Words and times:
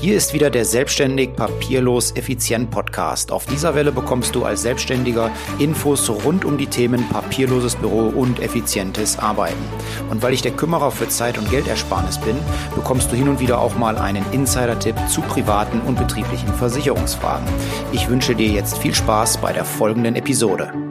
Hier 0.00 0.16
ist 0.16 0.32
wieder 0.32 0.48
der 0.48 0.64
Selbstständig 0.64 1.36
Papierlos 1.36 2.12
Effizient 2.12 2.70
Podcast. 2.70 3.30
Auf 3.30 3.44
dieser 3.44 3.74
Welle 3.74 3.92
bekommst 3.92 4.34
du 4.34 4.46
als 4.46 4.62
Selbstständiger 4.62 5.30
Infos 5.58 6.08
rund 6.08 6.46
um 6.46 6.56
die 6.56 6.68
Themen 6.68 7.06
papierloses 7.10 7.76
Büro 7.76 8.08
und 8.08 8.40
effizientes 8.40 9.18
Arbeiten. 9.18 9.62
Und 10.08 10.22
weil 10.22 10.32
ich 10.32 10.40
der 10.40 10.52
Kümmerer 10.52 10.90
für 10.90 11.10
Zeit- 11.10 11.36
und 11.36 11.50
Geldersparnis 11.50 12.16
bin, 12.16 12.36
bekommst 12.74 13.12
du 13.12 13.16
hin 13.16 13.28
und 13.28 13.40
wieder 13.40 13.60
auch 13.60 13.76
mal 13.76 13.98
einen 13.98 14.24
Insider-Tipp 14.32 14.96
zu 15.10 15.20
privaten 15.20 15.82
und 15.82 15.98
betrieblichen 15.98 16.48
Versicherungsfragen. 16.54 17.46
Ich 17.92 18.08
wünsche 18.08 18.34
dir 18.34 18.48
jetzt 18.48 18.78
viel 18.78 18.94
Spaß 18.94 19.36
bei 19.36 19.52
der 19.52 19.66
folgenden 19.66 20.16
Episode. 20.16 20.89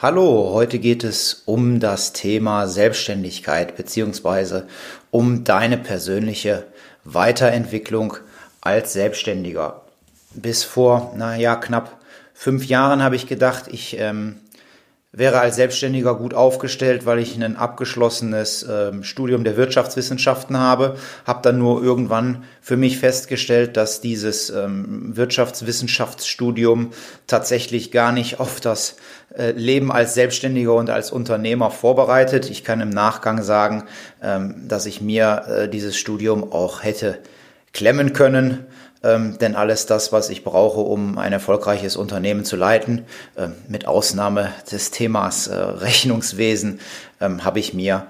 Hallo, 0.00 0.50
heute 0.52 0.78
geht 0.78 1.02
es 1.02 1.42
um 1.44 1.80
das 1.80 2.12
Thema 2.12 2.68
Selbstständigkeit 2.68 3.74
beziehungsweise 3.74 4.68
um 5.10 5.42
deine 5.42 5.76
persönliche 5.76 6.68
Weiterentwicklung 7.02 8.16
als 8.60 8.92
Selbstständiger. 8.92 9.80
Bis 10.34 10.62
vor, 10.62 11.14
naja, 11.16 11.56
knapp 11.56 11.98
fünf 12.32 12.66
Jahren 12.66 13.02
habe 13.02 13.16
ich 13.16 13.26
gedacht, 13.26 13.64
ich 13.72 13.98
ähm, 13.98 14.36
wäre 15.10 15.40
als 15.40 15.56
Selbstständiger 15.56 16.14
gut 16.14 16.34
aufgestellt, 16.34 17.06
weil 17.06 17.18
ich 17.18 17.34
ein 17.42 17.56
abgeschlossenes 17.56 18.66
ähm, 18.68 19.02
Studium 19.02 19.42
der 19.42 19.56
Wirtschaftswissenschaften 19.56 20.58
habe, 20.58 20.96
habe 21.26 21.40
dann 21.42 21.58
nur 21.58 21.82
irgendwann 21.82 22.44
für 22.60 22.76
mich 22.76 22.98
festgestellt, 22.98 23.78
dass 23.78 24.02
dieses 24.02 24.50
ähm, 24.50 25.16
Wirtschaftswissenschaftsstudium 25.16 26.90
tatsächlich 27.26 27.90
gar 27.90 28.12
nicht 28.12 28.38
auf 28.38 28.60
das 28.60 28.96
äh, 29.34 29.52
Leben 29.52 29.90
als 29.90 30.12
Selbstständiger 30.12 30.74
und 30.74 30.90
als 30.90 31.10
Unternehmer 31.10 31.70
vorbereitet. 31.70 32.50
Ich 32.50 32.62
kann 32.62 32.82
im 32.82 32.90
Nachgang 32.90 33.42
sagen, 33.42 33.84
ähm, 34.22 34.68
dass 34.68 34.84
ich 34.84 35.00
mir 35.00 35.44
äh, 35.48 35.68
dieses 35.70 35.96
Studium 35.96 36.52
auch 36.52 36.82
hätte 36.84 37.18
klemmen 37.72 38.12
können 38.12 38.66
ähm, 39.02 39.38
denn 39.38 39.54
alles 39.54 39.86
das, 39.86 40.12
was 40.12 40.30
ich 40.30 40.44
brauche, 40.44 40.80
um 40.80 41.18
ein 41.18 41.32
erfolgreiches 41.32 41.96
Unternehmen 41.96 42.44
zu 42.44 42.56
leiten, 42.56 43.04
äh, 43.36 43.48
mit 43.68 43.86
Ausnahme 43.86 44.52
des 44.70 44.90
Themas 44.90 45.46
äh, 45.46 45.54
Rechnungswesen, 45.56 46.80
äh, 47.20 47.28
habe 47.40 47.60
ich 47.60 47.74
mir 47.74 48.06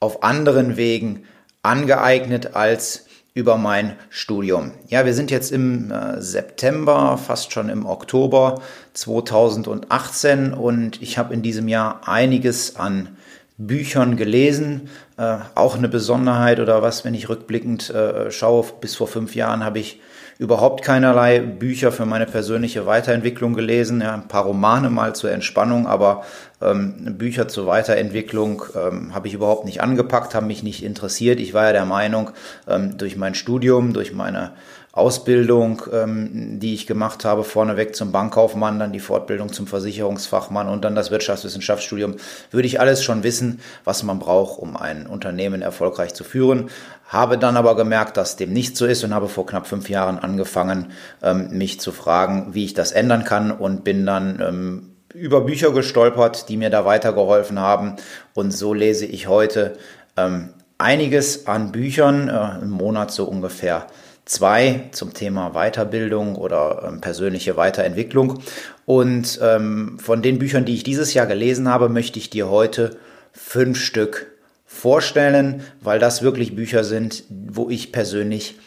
auf 0.00 0.22
anderen 0.22 0.76
Wegen 0.76 1.24
angeeignet 1.62 2.54
als 2.54 3.06
über 3.34 3.56
mein 3.56 3.94
Studium. 4.10 4.72
Ja, 4.88 5.06
wir 5.06 5.14
sind 5.14 5.30
jetzt 5.30 5.52
im 5.52 5.92
äh, 5.92 6.20
September, 6.20 7.18
fast 7.18 7.52
schon 7.52 7.68
im 7.68 7.86
Oktober 7.86 8.60
2018 8.94 10.52
und 10.54 11.00
ich 11.02 11.18
habe 11.18 11.34
in 11.34 11.42
diesem 11.42 11.68
Jahr 11.68 12.08
einiges 12.08 12.76
an 12.76 13.16
Büchern 13.56 14.16
gelesen. 14.16 14.88
Äh, 15.16 15.38
auch 15.54 15.76
eine 15.76 15.88
Besonderheit 15.88 16.58
oder 16.58 16.82
was, 16.82 17.04
wenn 17.04 17.14
ich 17.14 17.28
rückblickend 17.28 17.90
äh, 17.90 18.30
schaue, 18.30 18.64
bis 18.80 18.96
vor 18.96 19.08
fünf 19.08 19.34
Jahren 19.34 19.64
habe 19.64 19.78
ich 19.78 20.00
überhaupt 20.38 20.84
keinerlei 20.84 21.40
Bücher 21.40 21.90
für 21.90 22.06
meine 22.06 22.26
persönliche 22.26 22.86
Weiterentwicklung 22.86 23.54
gelesen, 23.54 24.00
ja, 24.00 24.14
ein 24.14 24.28
paar 24.28 24.44
Romane 24.44 24.88
mal 24.88 25.14
zur 25.14 25.32
Entspannung, 25.32 25.88
aber 25.88 26.24
ähm, 26.62 27.16
Bücher 27.18 27.48
zur 27.48 27.66
Weiterentwicklung 27.66 28.62
ähm, 28.76 29.14
habe 29.14 29.26
ich 29.26 29.34
überhaupt 29.34 29.64
nicht 29.64 29.82
angepackt, 29.82 30.36
haben 30.36 30.46
mich 30.46 30.62
nicht 30.62 30.84
interessiert. 30.84 31.40
Ich 31.40 31.54
war 31.54 31.64
ja 31.64 31.72
der 31.72 31.86
Meinung, 31.86 32.30
ähm, 32.68 32.96
durch 32.98 33.16
mein 33.16 33.34
Studium, 33.34 33.92
durch 33.92 34.12
meine 34.12 34.52
Ausbildung, 34.98 35.82
ähm, 35.92 36.60
die 36.60 36.74
ich 36.74 36.86
gemacht 36.86 37.24
habe, 37.24 37.44
vorneweg 37.44 37.96
zum 37.96 38.12
Bankkaufmann, 38.12 38.78
dann 38.78 38.92
die 38.92 39.00
Fortbildung 39.00 39.52
zum 39.52 39.66
Versicherungsfachmann 39.66 40.68
und 40.68 40.84
dann 40.84 40.94
das 40.94 41.10
Wirtschaftswissenschaftsstudium, 41.10 42.16
würde 42.50 42.66
ich 42.66 42.80
alles 42.80 43.02
schon 43.02 43.22
wissen, 43.22 43.60
was 43.84 44.02
man 44.02 44.18
braucht, 44.18 44.58
um 44.58 44.76
ein 44.76 45.06
Unternehmen 45.06 45.62
erfolgreich 45.62 46.14
zu 46.14 46.24
führen. 46.24 46.70
Habe 47.06 47.38
dann 47.38 47.56
aber 47.56 47.76
gemerkt, 47.76 48.16
dass 48.16 48.36
dem 48.36 48.52
nicht 48.52 48.76
so 48.76 48.84
ist 48.84 49.02
und 49.04 49.14
habe 49.14 49.28
vor 49.28 49.46
knapp 49.46 49.66
fünf 49.66 49.88
Jahren 49.88 50.18
angefangen, 50.18 50.92
ähm, 51.22 51.48
mich 51.56 51.80
zu 51.80 51.92
fragen, 51.92 52.48
wie 52.52 52.64
ich 52.64 52.74
das 52.74 52.92
ändern 52.92 53.24
kann 53.24 53.50
und 53.50 53.84
bin 53.84 54.04
dann 54.04 54.40
ähm, 54.40 54.94
über 55.14 55.40
Bücher 55.40 55.72
gestolpert, 55.72 56.48
die 56.48 56.56
mir 56.56 56.70
da 56.70 56.84
weitergeholfen 56.84 57.58
haben. 57.58 57.96
Und 58.34 58.52
so 58.52 58.74
lese 58.74 59.06
ich 59.06 59.26
heute 59.26 59.76
ähm, 60.16 60.50
einiges 60.76 61.46
an 61.46 61.72
Büchern, 61.72 62.28
äh, 62.28 62.62
im 62.62 62.70
Monat 62.70 63.10
so 63.10 63.24
ungefähr 63.24 63.86
zwei 64.28 64.88
zum 64.92 65.14
Thema 65.14 65.50
Weiterbildung 65.54 66.36
oder 66.36 66.84
ähm, 66.86 67.00
persönliche 67.00 67.56
Weiterentwicklung. 67.56 68.40
Und 68.86 69.40
ähm, 69.42 69.98
von 69.98 70.22
den 70.22 70.38
Büchern, 70.38 70.64
die 70.64 70.74
ich 70.74 70.84
dieses 70.84 71.14
Jahr 71.14 71.26
gelesen 71.26 71.68
habe, 71.68 71.88
möchte 71.88 72.18
ich 72.18 72.30
dir 72.30 72.48
heute 72.48 72.96
fünf 73.32 73.80
Stück 73.80 74.26
vorstellen, 74.66 75.62
weil 75.80 75.98
das 75.98 76.22
wirklich 76.22 76.54
Bücher 76.54 76.84
sind, 76.84 77.24
wo 77.30 77.70
ich 77.70 77.90
persönlich 77.90 78.58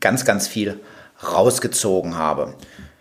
ganz, 0.00 0.24
ganz 0.24 0.46
viel 0.46 0.78
rausgezogen 1.22 2.16
habe. 2.16 2.54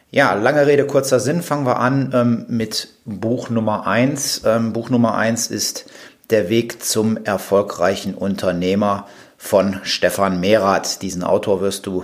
Ja, 0.09 0.33
lange 0.33 0.65
Rede, 0.65 0.87
kurzer 0.87 1.19
Sinn. 1.19 1.43
Fangen 1.43 1.65
wir 1.65 1.79
an 1.79 2.11
ähm, 2.13 2.45
mit 2.47 2.89
Buch 3.05 3.49
Nummer 3.49 3.85
eins. 3.85 4.41
Ähm, 4.45 4.73
Buch 4.73 4.89
Nummer 4.89 5.15
eins 5.15 5.47
ist 5.47 5.85
Der 6.29 6.49
Weg 6.49 6.83
zum 6.83 7.23
erfolgreichen 7.23 8.15
Unternehmer 8.15 9.07
von 9.37 9.79
Stefan 9.83 10.39
Merath. 10.39 11.01
Diesen 11.01 11.23
Autor 11.23 11.61
wirst 11.61 11.85
du 11.85 12.03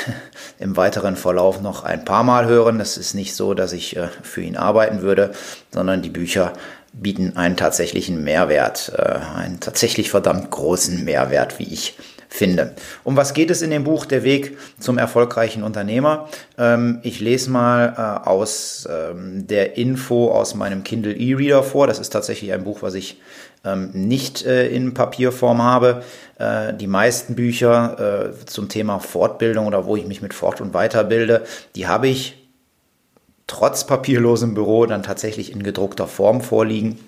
im 0.58 0.76
weiteren 0.76 1.16
Verlauf 1.16 1.60
noch 1.60 1.84
ein 1.84 2.04
paar 2.04 2.24
Mal 2.24 2.46
hören. 2.46 2.80
Es 2.80 2.96
ist 2.96 3.14
nicht 3.14 3.34
so, 3.34 3.54
dass 3.54 3.72
ich 3.72 3.96
äh, 3.96 4.08
für 4.22 4.42
ihn 4.42 4.56
arbeiten 4.56 5.02
würde, 5.02 5.32
sondern 5.72 6.02
die 6.02 6.10
Bücher 6.10 6.52
bieten 6.92 7.36
einen 7.36 7.56
tatsächlichen 7.56 8.22
Mehrwert, 8.22 8.92
äh, 8.96 9.18
einen 9.36 9.60
tatsächlich 9.60 10.10
verdammt 10.10 10.50
großen 10.50 11.04
Mehrwert, 11.04 11.58
wie 11.58 11.72
ich 11.72 11.96
finde. 12.34 12.74
Um 13.04 13.16
was 13.16 13.32
geht 13.32 13.50
es 13.50 13.62
in 13.62 13.70
dem 13.70 13.84
Buch 13.84 14.06
Der 14.06 14.24
Weg 14.24 14.58
zum 14.80 14.98
erfolgreichen 14.98 15.62
Unternehmer? 15.62 16.28
Ähm, 16.58 16.98
ich 17.04 17.20
lese 17.20 17.50
mal 17.50 17.94
äh, 17.96 18.28
aus 18.28 18.88
ähm, 18.90 19.46
der 19.46 19.76
Info 19.76 20.32
aus 20.32 20.56
meinem 20.56 20.82
Kindle 20.82 21.14
E-Reader 21.14 21.62
vor. 21.62 21.86
Das 21.86 22.00
ist 22.00 22.10
tatsächlich 22.10 22.52
ein 22.52 22.64
Buch, 22.64 22.82
was 22.82 22.94
ich 22.94 23.20
ähm, 23.64 23.90
nicht 23.92 24.44
äh, 24.44 24.66
in 24.66 24.94
Papierform 24.94 25.62
habe. 25.62 26.02
Äh, 26.38 26.74
die 26.74 26.88
meisten 26.88 27.36
Bücher 27.36 28.32
zum 28.46 28.68
Thema 28.68 28.98
Fortbildung 28.98 29.66
oder 29.66 29.86
wo 29.86 29.96
ich 29.96 30.06
mich 30.06 30.20
mit 30.20 30.34
Fort- 30.34 30.60
und 30.60 30.74
Weiterbilde, 30.74 31.44
die 31.76 31.86
habe 31.86 32.08
ich 32.08 32.48
trotz 33.46 33.86
papierlosem 33.86 34.54
Büro 34.54 34.86
dann 34.86 35.02
tatsächlich 35.04 35.52
in 35.52 35.62
gedruckter 35.62 36.08
Form 36.08 36.40
vorliegen. 36.40 36.98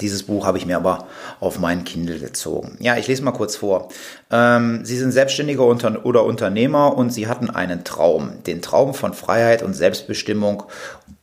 Dieses 0.00 0.24
Buch 0.24 0.44
habe 0.44 0.58
ich 0.58 0.66
mir 0.66 0.76
aber 0.76 1.06
auf 1.38 1.60
meinen 1.60 1.84
Kindle 1.84 2.18
gezogen. 2.18 2.76
Ja, 2.80 2.96
ich 2.96 3.06
lese 3.06 3.22
mal 3.22 3.32
kurz 3.32 3.54
vor. 3.54 3.88
Ähm, 4.30 4.84
Sie 4.84 4.96
sind 4.96 5.12
Selbstständiger 5.12 5.64
unter 5.64 6.04
oder 6.04 6.24
Unternehmer 6.24 6.96
und 6.96 7.10
Sie 7.10 7.28
hatten 7.28 7.48
einen 7.48 7.84
Traum. 7.84 8.42
Den 8.44 8.60
Traum 8.60 8.94
von 8.94 9.14
Freiheit 9.14 9.62
und 9.62 9.74
Selbstbestimmung 9.74 10.64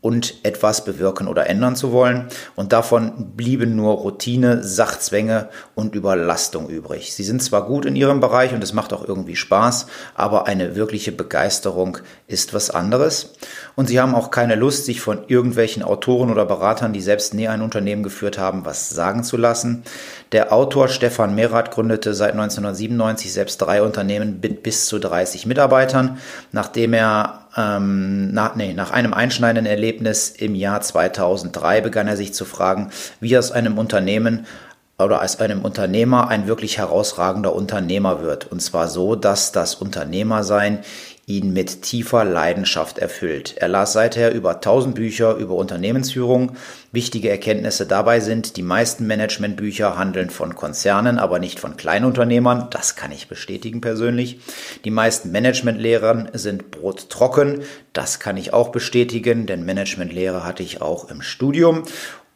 und 0.01 0.43
etwas 0.43 0.83
bewirken 0.83 1.27
oder 1.27 1.47
ändern 1.47 1.75
zu 1.75 1.91
wollen. 1.91 2.27
Und 2.55 2.73
davon 2.73 3.33
blieben 3.35 3.75
nur 3.75 3.93
Routine, 3.93 4.63
Sachzwänge 4.63 5.49
und 5.75 5.93
Überlastung 5.93 6.69
übrig. 6.69 7.13
Sie 7.13 7.23
sind 7.23 7.43
zwar 7.43 7.65
gut 7.65 7.85
in 7.85 7.95
ihrem 7.95 8.19
Bereich 8.19 8.53
und 8.53 8.63
es 8.63 8.73
macht 8.73 8.93
auch 8.93 9.07
irgendwie 9.07 9.35
Spaß, 9.35 9.85
aber 10.15 10.47
eine 10.47 10.75
wirkliche 10.75 11.11
Begeisterung 11.11 11.99
ist 12.27 12.53
was 12.55 12.71
anderes. 12.71 13.33
Und 13.75 13.87
sie 13.87 13.99
haben 13.99 14.15
auch 14.15 14.31
keine 14.31 14.55
Lust, 14.55 14.85
sich 14.85 15.01
von 15.01 15.25
irgendwelchen 15.27 15.83
Autoren 15.83 16.31
oder 16.31 16.45
Beratern, 16.45 16.93
die 16.93 17.01
selbst 17.01 17.35
nie 17.35 17.47
ein 17.47 17.61
Unternehmen 17.61 18.01
geführt 18.01 18.39
haben, 18.39 18.65
was 18.65 18.89
sagen 18.89 19.23
zu 19.23 19.37
lassen. 19.37 19.83
Der 20.31 20.51
Autor 20.51 20.87
Stefan 20.87 21.35
Merath 21.35 21.69
gründete 21.69 22.15
seit 22.15 22.31
1997 22.31 23.31
selbst 23.31 23.57
drei 23.57 23.83
Unternehmen 23.83 24.39
mit 24.41 24.63
bis 24.63 24.87
zu 24.87 24.97
30 24.97 25.45
Mitarbeitern, 25.45 26.17
nachdem 26.51 26.93
er 26.93 27.40
ähm, 27.57 28.31
nach, 28.31 28.55
nee, 28.55 28.73
nach 28.73 28.91
einem 28.91 29.13
einschneidenden 29.13 29.65
Erlebnis 29.65 30.29
im 30.29 30.55
Jahr 30.55 30.81
2003 30.81 31.81
begann 31.81 32.07
er 32.07 32.17
sich 32.17 32.33
zu 32.33 32.45
fragen, 32.45 32.91
wie 33.19 33.37
aus 33.37 33.51
einem 33.51 33.77
Unternehmen 33.77 34.45
oder 34.97 35.21
als 35.21 35.39
einem 35.39 35.61
Unternehmer 35.61 36.27
ein 36.27 36.47
wirklich 36.47 36.77
herausragender 36.77 37.53
Unternehmer 37.55 38.21
wird. 38.21 38.51
Und 38.51 38.61
zwar 38.61 38.87
so, 38.87 39.15
dass 39.15 39.51
das 39.51 39.75
Unternehmersein 39.75 40.79
ihn 41.27 41.53
mit 41.53 41.83
tiefer 41.83 42.25
Leidenschaft 42.25 42.97
erfüllt. 42.97 43.55
Er 43.57 43.67
las 43.67 43.93
seither 43.93 44.33
über 44.33 44.55
1000 44.55 44.95
Bücher 44.95 45.35
über 45.35 45.55
Unternehmensführung. 45.55 46.53
Wichtige 46.91 47.29
Erkenntnisse 47.29 47.85
dabei 47.85 48.19
sind, 48.19 48.57
die 48.57 48.63
meisten 48.63 49.07
Managementbücher 49.07 49.97
handeln 49.97 50.29
von 50.29 50.55
Konzernen, 50.55 51.19
aber 51.19 51.39
nicht 51.39 51.59
von 51.59 51.77
Kleinunternehmern. 51.77 52.67
Das 52.71 52.95
kann 52.95 53.11
ich 53.11 53.27
bestätigen 53.27 53.81
persönlich. 53.81 54.39
Die 54.83 54.91
meisten 54.91 55.31
Managementlehren 55.31 56.29
sind 56.33 56.71
brottrocken. 56.71 57.61
Das 57.93 58.19
kann 58.19 58.35
ich 58.37 58.53
auch 58.53 58.69
bestätigen, 58.69 59.45
denn 59.45 59.63
Managementlehre 59.63 60.43
hatte 60.43 60.63
ich 60.63 60.81
auch 60.81 61.09
im 61.09 61.21
Studium. 61.21 61.83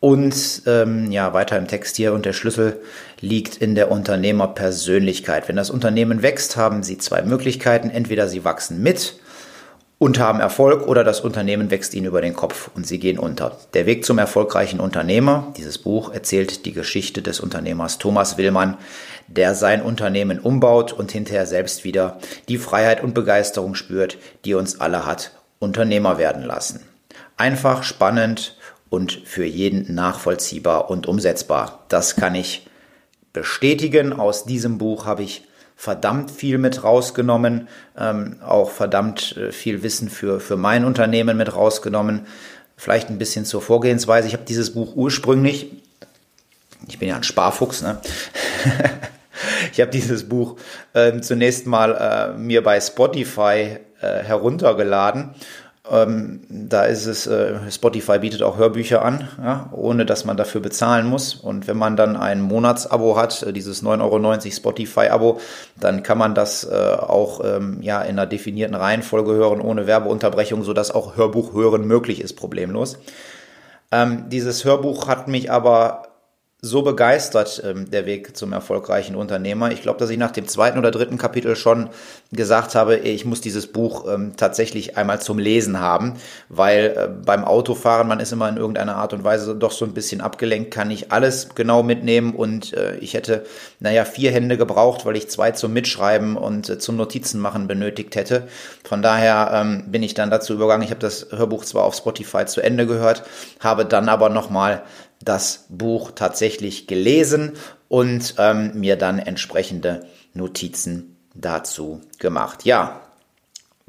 Und 0.06 0.62
ähm, 0.68 1.12
ja, 1.12 1.34
weiter 1.34 1.58
im 1.58 1.68
Text 1.68 1.96
hier 1.96 2.14
und 2.14 2.28
der 2.28 2.34
Schlüssel 2.34 2.80
liegt 3.22 3.58
in 3.58 3.74
der 3.74 3.90
Unternehmerpersönlichkeit. 3.90 5.48
Wenn 5.48 5.56
das 5.56 5.72
Unternehmen 5.72 6.22
wächst, 6.22 6.58
haben 6.58 6.84
Sie 6.84 7.00
zwei 7.00 7.24
Möglichkeiten. 7.24 7.90
Entweder 7.90 8.28
Sie 8.28 8.46
wachsen 8.46 8.84
mit 8.84 9.16
und 9.98 10.20
haben 10.20 10.40
Erfolg 10.40 10.88
oder 10.88 11.04
das 11.04 11.22
Unternehmen 11.22 11.72
wächst 11.72 11.96
ihnen 11.96 12.06
über 12.06 12.22
den 12.22 12.36
Kopf 12.36 12.70
und 12.76 12.86
sie 12.86 13.00
gehen 13.00 13.18
unter. 13.18 13.58
Der 13.74 13.88
Weg 13.88 14.06
zum 14.06 14.20
erfolgreichen 14.20 14.80
Unternehmer, 14.80 15.52
dieses 15.58 15.80
Buch 15.80 16.14
erzählt 16.14 16.68
die 16.68 16.74
Geschichte 16.74 17.24
des 17.24 17.40
Unternehmers 17.40 17.98
Thomas 17.98 18.38
Willmann, 18.38 18.78
der 19.26 19.56
sein 19.56 19.82
Unternehmen 19.82 20.38
umbaut 20.38 20.94
und 20.94 21.12
hinterher 21.12 21.48
selbst 21.48 21.84
wieder 21.84 22.20
die 22.48 22.60
Freiheit 22.60 23.04
und 23.04 23.16
Begeisterung 23.16 23.74
spürt, 23.74 24.20
die 24.46 24.54
uns 24.54 24.80
alle 24.80 25.08
hat 25.08 25.32
Unternehmer 25.58 26.20
werden 26.20 26.44
lassen. 26.44 26.82
Einfach, 27.38 27.82
spannend 27.82 28.56
und 28.96 29.12
für 29.26 29.44
jeden 29.44 29.94
nachvollziehbar 29.94 30.90
und 30.90 31.06
umsetzbar. 31.06 31.84
Das 31.90 32.16
kann 32.16 32.34
ich 32.34 32.66
bestätigen. 33.34 34.14
Aus 34.14 34.46
diesem 34.46 34.78
Buch 34.78 35.06
habe 35.06 35.24
ich 35.24 35.44
verdammt 35.76 36.32
viel 36.32 36.58
mit 36.58 36.86
rausgenommen, 36.86 37.68
ähm, 38.00 38.38
auch 38.42 38.70
verdammt 38.70 39.36
äh, 39.36 39.52
viel 39.52 39.84
Wissen 39.84 40.10
für, 40.10 40.40
für 40.40 40.56
mein 40.56 40.86
Unternehmen 40.86 41.36
mit 41.36 41.54
rausgenommen. 41.54 42.26
Vielleicht 42.78 43.10
ein 43.10 43.18
bisschen 43.18 43.44
zur 43.44 43.62
Vorgehensweise. 43.62 44.30
Ich 44.30 44.34
habe 44.34 44.46
dieses 44.46 44.74
Buch 44.74 44.96
ursprünglich, 44.96 45.74
ich 46.88 46.98
bin 46.98 47.10
ja 47.10 47.18
ein 47.18 47.24
Sparfuchs, 47.24 47.82
ne? 47.82 48.00
ich 49.74 49.82
habe 49.82 49.92
dieses 49.92 50.30
Buch 50.30 50.56
äh, 50.94 51.20
zunächst 51.20 51.68
mal 51.68 52.34
äh, 52.34 52.38
mir 52.38 52.64
bei 52.64 52.80
Spotify 52.80 53.80
äh, 54.00 54.24
heruntergeladen 54.24 55.36
ähm, 55.92 56.42
da 56.50 56.84
ist 56.84 57.06
es, 57.06 57.28
äh, 57.28 57.70
Spotify 57.70 58.20
bietet 58.20 58.42
auch 58.42 58.58
Hörbücher 58.58 59.04
an, 59.04 59.28
ja, 59.42 59.70
ohne 59.72 60.06
dass 60.06 60.26
man 60.26 60.36
dafür 60.36 60.62
bezahlen 60.62 61.06
muss. 61.06 61.36
Und 61.36 61.68
wenn 61.68 61.78
man 61.78 61.96
dann 61.96 62.16
ein 62.16 62.42
Monatsabo 62.42 63.18
hat, 63.18 63.44
äh, 63.44 63.54
dieses 63.54 63.84
9,90 63.84 64.02
Euro 64.02 64.52
Spotify-Abo, 64.52 65.40
dann 65.80 66.02
kann 66.02 66.18
man 66.18 66.34
das 66.34 66.64
äh, 66.64 66.76
auch 66.76 67.42
ähm, 67.44 67.82
ja, 67.82 68.02
in 68.02 68.18
einer 68.18 68.26
definierten 68.26 68.76
Reihenfolge 68.76 69.34
hören, 69.34 69.62
ohne 69.62 69.86
Werbeunterbrechung, 69.86 70.64
sodass 70.64 70.90
auch 70.90 71.18
Hörbuch 71.18 71.54
hören 71.54 71.86
möglich 71.86 72.20
ist, 72.20 72.34
problemlos. 72.34 72.98
Ähm, 73.92 74.26
dieses 74.30 74.66
Hörbuch 74.66 75.08
hat 75.08 75.28
mich 75.28 75.52
aber 75.52 76.05
so 76.66 76.82
begeistert, 76.82 77.62
ähm, 77.64 77.92
der 77.92 78.08
Weg 78.08 78.36
zum 78.36 78.52
erfolgreichen 78.52 79.16
Unternehmer. 79.16 79.72
Ich 79.72 79.84
glaube, 79.84 80.00
dass 80.00 80.10
ich 80.10 80.18
nach 80.18 80.32
dem 80.32 80.48
zweiten 80.48 80.80
oder 80.80 80.90
dritten 80.90 81.20
Kapitel 81.20 81.56
schon 81.56 81.90
gesagt 82.32 82.74
habe, 82.74 82.98
ich 82.98 83.24
muss 83.24 83.40
dieses 83.40 83.68
Buch 83.68 84.06
ähm, 84.12 84.34
tatsächlich 84.36 84.98
einmal 84.98 85.22
zum 85.22 85.38
Lesen 85.38 85.80
haben, 85.80 86.16
weil 86.50 86.96
äh, 86.98 87.08
beim 87.08 87.46
Autofahren, 87.46 88.08
man 88.08 88.20
ist 88.20 88.34
immer 88.34 88.50
in 88.50 88.58
irgendeiner 88.58 88.96
Art 88.96 89.14
und 89.14 89.24
Weise 89.24 89.56
doch 89.56 89.72
so 89.72 89.86
ein 89.86 89.94
bisschen 89.94 90.22
abgelenkt, 90.22 90.72
kann 90.72 90.90
ich 90.90 91.12
alles 91.12 91.50
genau 91.54 91.84
mitnehmen 91.84 92.34
und 92.34 92.74
äh, 92.74 92.96
ich 92.98 93.14
hätte, 93.14 93.46
naja, 93.80 94.04
vier 94.04 94.32
Hände 94.32 94.58
gebraucht, 94.58 95.06
weil 95.06 95.18
ich 95.18 95.30
zwei 95.30 95.52
zum 95.52 95.72
Mitschreiben 95.72 96.36
und 96.36 96.68
äh, 96.70 96.80
zum 96.80 96.96
Notizen 96.96 97.40
machen 97.40 97.68
benötigt 97.68 98.16
hätte. 98.16 98.48
Von 98.84 99.04
daher 99.04 99.52
ähm, 99.54 99.84
bin 99.92 100.02
ich 100.02 100.16
dann 100.16 100.32
dazu 100.32 100.54
übergegangen, 100.54 100.84
ich 100.84 100.92
habe 100.92 101.00
das 101.00 101.28
Hörbuch 101.30 101.64
zwar 101.64 101.84
auf 101.84 101.96
Spotify 101.96 102.46
zu 102.46 102.62
Ende 102.62 102.88
gehört, 102.88 103.24
habe 103.60 103.86
dann 103.86 104.10
aber 104.10 104.30
nochmal 104.30 104.82
das 105.22 105.66
Buch 105.70 106.12
tatsächlich 106.16 106.88
gelesen 106.88 107.54
und 107.88 108.36
ähm, 108.38 108.80
mir 108.80 108.96
dann 108.96 109.20
entsprechende 109.20 110.06
Notizen 110.34 111.18
dazu 111.34 112.02
gemacht. 112.20 112.66
Ja, 112.66 113.02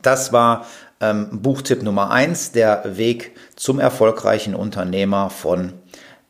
das 0.00 0.32
war 0.32 0.66
ähm, 1.00 1.42
Buchtipp 1.42 1.82
Nummer 1.82 2.10
eins: 2.10 2.52
der 2.52 2.96
Weg 2.96 3.36
zum 3.56 3.80
erfolgreichen 3.80 4.54
Unternehmer 4.54 5.30
von 5.30 5.72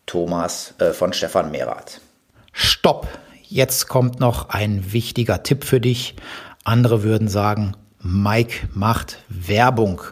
Thomas, 0.07 0.75
äh, 0.79 0.93
von 0.93 1.13
Stefan 1.13 1.51
Merath. 1.51 2.01
Stopp! 2.53 3.07
Jetzt 3.49 3.87
kommt 3.87 4.19
noch 4.19 4.49
ein 4.49 4.93
wichtiger 4.93 5.43
Tipp 5.43 5.65
für 5.65 5.81
dich. 5.81 6.17
Andere 6.65 7.05
würden 7.05 7.29
sagen, 7.29 7.77
Mike 8.01 8.69
macht 8.75 9.19
Werbung. 9.29 10.03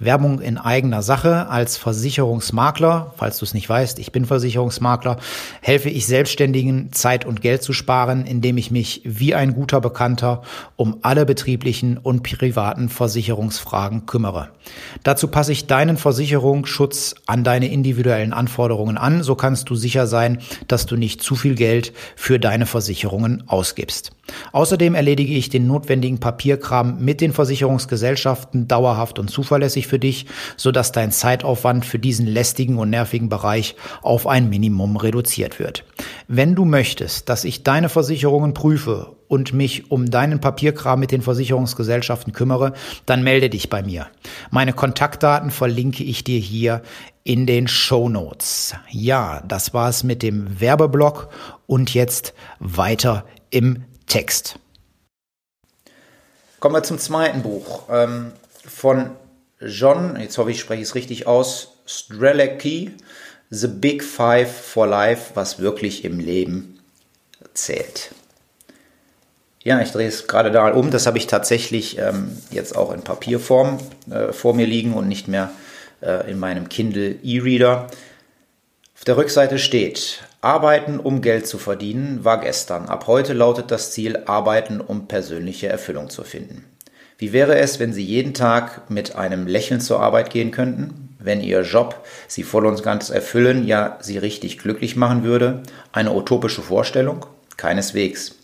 Werbung 0.00 0.40
in 0.40 0.58
eigener 0.58 1.02
Sache 1.02 1.48
als 1.48 1.76
Versicherungsmakler, 1.76 3.14
falls 3.16 3.38
du 3.38 3.44
es 3.44 3.54
nicht 3.54 3.68
weißt, 3.68 3.98
ich 3.98 4.12
bin 4.12 4.24
Versicherungsmakler, 4.24 5.18
helfe 5.60 5.88
ich 5.88 6.06
Selbstständigen 6.06 6.92
Zeit 6.92 7.24
und 7.24 7.40
Geld 7.40 7.62
zu 7.62 7.72
sparen, 7.72 8.24
indem 8.24 8.58
ich 8.58 8.70
mich 8.70 9.02
wie 9.04 9.34
ein 9.34 9.54
guter 9.54 9.80
Bekannter 9.80 10.42
um 10.76 10.98
alle 11.02 11.26
betrieblichen 11.26 11.98
und 11.98 12.22
privaten 12.22 12.88
Versicherungsfragen 12.88 14.06
kümmere. 14.06 14.50
Dazu 15.02 15.28
passe 15.28 15.52
ich 15.52 15.66
deinen 15.66 15.96
Versicherungsschutz 15.96 17.14
an 17.26 17.44
deine 17.44 17.68
individuellen 17.68 18.32
Anforderungen 18.32 18.98
an, 18.98 19.22
so 19.22 19.34
kannst 19.34 19.70
du 19.70 19.74
sicher 19.74 20.06
sein, 20.06 20.38
dass 20.68 20.86
du 20.86 20.96
nicht 20.96 21.22
zu 21.22 21.34
viel 21.34 21.54
Geld 21.54 21.92
für 22.16 22.38
deine 22.38 22.66
Versicherungen 22.66 23.44
ausgibst. 23.46 24.12
Außerdem 24.52 24.94
erledige 24.94 25.34
ich 25.34 25.48
den 25.48 25.66
notwendigen 25.66 26.18
Papierkram 26.18 26.98
mit 26.98 27.20
den 27.20 27.32
Versicherungsgesellschaften 27.32 28.68
dauerhaft 28.68 29.18
und 29.18 29.30
zuverlässig 29.30 29.86
für 29.86 29.98
dich, 29.98 30.26
sodass 30.56 30.92
dein 30.92 31.12
Zeitaufwand 31.12 31.84
für 31.84 31.98
diesen 31.98 32.26
lästigen 32.26 32.78
und 32.78 32.90
nervigen 32.90 33.28
Bereich 33.28 33.76
auf 34.02 34.26
ein 34.26 34.48
Minimum 34.48 34.96
reduziert 34.96 35.58
wird. 35.58 35.84
Wenn 36.26 36.54
du 36.54 36.64
möchtest, 36.64 37.28
dass 37.28 37.44
ich 37.44 37.62
deine 37.62 37.88
Versicherungen 37.88 38.54
prüfe 38.54 39.16
und 39.28 39.52
mich 39.52 39.90
um 39.90 40.10
deinen 40.10 40.40
Papierkram 40.40 41.00
mit 41.00 41.12
den 41.12 41.22
Versicherungsgesellschaften 41.22 42.32
kümmere, 42.32 42.72
dann 43.06 43.22
melde 43.22 43.50
dich 43.50 43.68
bei 43.68 43.82
mir. 43.82 44.06
Meine 44.50 44.72
Kontaktdaten 44.72 45.50
verlinke 45.50 46.02
ich 46.02 46.24
dir 46.24 46.38
hier 46.38 46.82
in 47.24 47.46
den 47.46 47.68
Show. 47.68 47.98
Ja, 48.90 49.42
das 49.46 49.74
war 49.74 49.90
es 49.90 50.02
mit 50.02 50.22
dem 50.22 50.60
Werbeblock 50.60 51.28
und 51.66 51.92
jetzt 51.92 52.32
weiter 52.58 53.26
im 53.50 53.84
Text. 54.08 54.58
Kommen 56.60 56.74
wir 56.74 56.82
zum 56.82 56.98
zweiten 56.98 57.42
Buch 57.42 57.84
ähm, 57.90 58.32
von 58.66 59.10
John, 59.60 60.18
jetzt 60.20 60.38
hoffe 60.38 60.50
ich, 60.50 60.60
spreche 60.60 60.82
ich 60.82 60.88
es 60.88 60.94
richtig 60.94 61.26
aus, 61.26 61.74
Strelecki, 61.86 62.94
The 63.50 63.68
Big 63.68 64.04
Five 64.04 64.50
for 64.50 64.86
Life, 64.86 65.32
was 65.34 65.58
wirklich 65.58 66.04
im 66.04 66.20
Leben 66.20 66.78
zählt. 67.54 68.10
Ja, 69.62 69.80
ich 69.80 69.90
drehe 69.90 70.08
es 70.08 70.26
gerade 70.26 70.50
da 70.50 70.68
um. 70.68 70.90
Das 70.90 71.06
habe 71.06 71.18
ich 71.18 71.26
tatsächlich 71.26 71.98
ähm, 71.98 72.38
jetzt 72.50 72.76
auch 72.76 72.92
in 72.92 73.02
Papierform 73.02 73.78
äh, 74.10 74.32
vor 74.32 74.54
mir 74.54 74.66
liegen 74.66 74.94
und 74.94 75.08
nicht 75.08 75.28
mehr 75.28 75.50
äh, 76.00 76.30
in 76.30 76.38
meinem 76.38 76.68
Kindle 76.68 77.16
E-Reader. 77.22 77.88
Auf 78.96 79.04
der 79.04 79.16
Rückseite 79.16 79.58
steht, 79.58 80.22
Arbeiten, 80.40 81.00
um 81.00 81.20
Geld 81.20 81.48
zu 81.48 81.58
verdienen, 81.58 82.24
war 82.24 82.40
gestern. 82.40 82.86
Ab 82.86 83.08
heute 83.08 83.32
lautet 83.32 83.72
das 83.72 83.90
Ziel, 83.90 84.22
Arbeiten, 84.26 84.80
um 84.80 85.08
persönliche 85.08 85.68
Erfüllung 85.68 86.10
zu 86.10 86.22
finden. 86.22 86.64
Wie 87.18 87.32
wäre 87.32 87.58
es, 87.58 87.80
wenn 87.80 87.92
Sie 87.92 88.04
jeden 88.04 88.34
Tag 88.34 88.88
mit 88.88 89.16
einem 89.16 89.48
Lächeln 89.48 89.80
zur 89.80 89.98
Arbeit 89.98 90.30
gehen 90.30 90.52
könnten? 90.52 91.16
Wenn 91.18 91.40
Ihr 91.40 91.62
Job 91.62 92.06
Sie 92.28 92.44
voll 92.44 92.66
und 92.66 92.84
ganz 92.84 93.10
erfüllen, 93.10 93.66
ja 93.66 93.98
Sie 94.00 94.18
richtig 94.18 94.58
glücklich 94.58 94.94
machen 94.94 95.24
würde? 95.24 95.64
Eine 95.90 96.12
utopische 96.12 96.62
Vorstellung? 96.62 97.26
Keineswegs. 97.56 98.36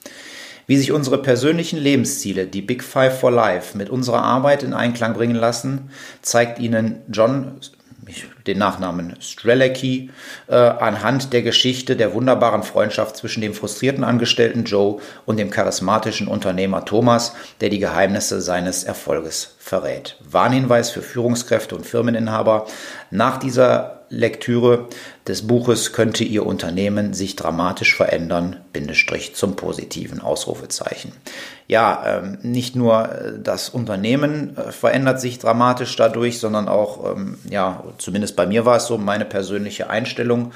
Wie 0.66 0.76
sich 0.76 0.90
unsere 0.90 1.22
persönlichen 1.22 1.78
Lebensziele, 1.78 2.48
die 2.48 2.62
Big 2.62 2.82
Five 2.82 3.20
for 3.20 3.30
Life, 3.30 3.78
mit 3.78 3.88
unserer 3.88 4.22
Arbeit 4.22 4.64
in 4.64 4.72
Einklang 4.72 5.14
bringen 5.14 5.36
lassen, 5.36 5.90
zeigt 6.22 6.58
Ihnen 6.58 7.02
John 7.08 7.60
den 8.46 8.58
Nachnamen 8.58 9.16
Strelecki, 9.20 10.10
äh, 10.48 10.54
anhand 10.54 11.32
der 11.32 11.42
Geschichte 11.42 11.96
der 11.96 12.14
wunderbaren 12.14 12.62
Freundschaft 12.62 13.16
zwischen 13.16 13.40
dem 13.40 13.54
frustrierten 13.54 14.04
Angestellten 14.04 14.64
Joe 14.64 15.00
und 15.26 15.38
dem 15.38 15.50
charismatischen 15.50 16.28
Unternehmer 16.28 16.84
Thomas, 16.84 17.34
der 17.60 17.70
die 17.70 17.78
Geheimnisse 17.78 18.40
seines 18.40 18.84
Erfolges 18.84 19.56
verrät. 19.58 20.16
Warnhinweis 20.28 20.90
für 20.90 21.02
Führungskräfte 21.02 21.74
und 21.74 21.86
Firmeninhaber. 21.86 22.66
Nach 23.10 23.38
dieser 23.38 24.04
Lektüre 24.10 24.88
des 25.26 25.46
Buches 25.46 25.92
könnte 25.92 26.22
Ihr 26.22 26.44
Unternehmen 26.44 27.14
sich 27.14 27.34
dramatisch 27.34 27.96
verändern, 27.96 28.60
Bindestrich 28.72 29.34
zum 29.34 29.56
positiven 29.56 30.20
Ausrufezeichen. 30.20 31.12
Ja, 31.66 32.18
ähm, 32.18 32.38
nicht 32.42 32.76
nur 32.76 33.10
äh, 33.10 33.32
das 33.42 33.70
Unternehmen 33.70 34.56
äh, 34.56 34.70
verändert 34.70 35.20
sich 35.20 35.38
dramatisch 35.38 35.96
dadurch, 35.96 36.38
sondern 36.38 36.68
auch, 36.68 37.16
ähm, 37.16 37.38
ja, 37.48 37.84
zumindest 37.96 38.36
bei 38.36 38.46
mir 38.46 38.66
war 38.66 38.76
es 38.76 38.86
so, 38.86 38.98
meine 38.98 39.24
persönliche 39.24 39.88
Einstellung 39.88 40.52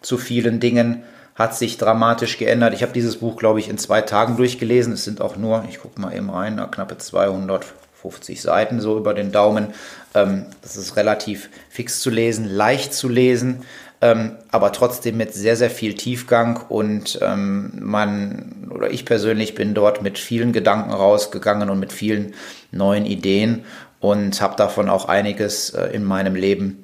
zu 0.00 0.18
vielen 0.18 0.58
Dingen 0.58 1.04
hat 1.36 1.54
sich 1.54 1.78
dramatisch 1.78 2.36
geändert. 2.38 2.74
Ich 2.74 2.82
habe 2.82 2.92
dieses 2.92 3.18
Buch, 3.18 3.36
glaube 3.36 3.60
ich, 3.60 3.68
in 3.68 3.78
zwei 3.78 4.02
Tagen 4.02 4.36
durchgelesen. 4.36 4.94
Es 4.94 5.04
sind 5.04 5.20
auch 5.20 5.36
nur, 5.36 5.64
ich 5.68 5.78
gucke 5.78 6.00
mal 6.00 6.12
eben 6.12 6.30
rein, 6.30 6.60
knappe 6.72 6.98
250 6.98 8.42
Seiten 8.42 8.80
so 8.80 8.98
über 8.98 9.14
den 9.14 9.30
Daumen. 9.30 9.68
Ähm, 10.14 10.46
das 10.62 10.76
ist 10.76 10.96
relativ 10.96 11.48
fix 11.68 12.00
zu 12.00 12.10
lesen, 12.10 12.44
leicht 12.44 12.92
zu 12.92 13.08
lesen, 13.08 13.62
ähm, 14.00 14.36
aber 14.50 14.72
trotzdem 14.72 15.16
mit 15.16 15.34
sehr, 15.34 15.56
sehr 15.56 15.70
viel 15.70 15.94
Tiefgang 15.94 16.60
und 16.68 17.18
ähm, 17.22 17.72
man 17.80 18.68
oder 18.70 18.90
ich 18.90 19.04
persönlich 19.04 19.54
bin 19.54 19.74
dort 19.74 20.02
mit 20.02 20.18
vielen 20.18 20.52
Gedanken 20.52 20.92
rausgegangen 20.92 21.68
und 21.70 21.80
mit 21.80 21.92
vielen 21.92 22.34
neuen 22.70 23.06
Ideen 23.06 23.64
und 24.00 24.40
habe 24.40 24.56
davon 24.56 24.88
auch 24.88 25.06
einiges 25.06 25.70
äh, 25.70 25.86
in 25.86 26.04
meinem 26.04 26.36
Leben 26.36 26.82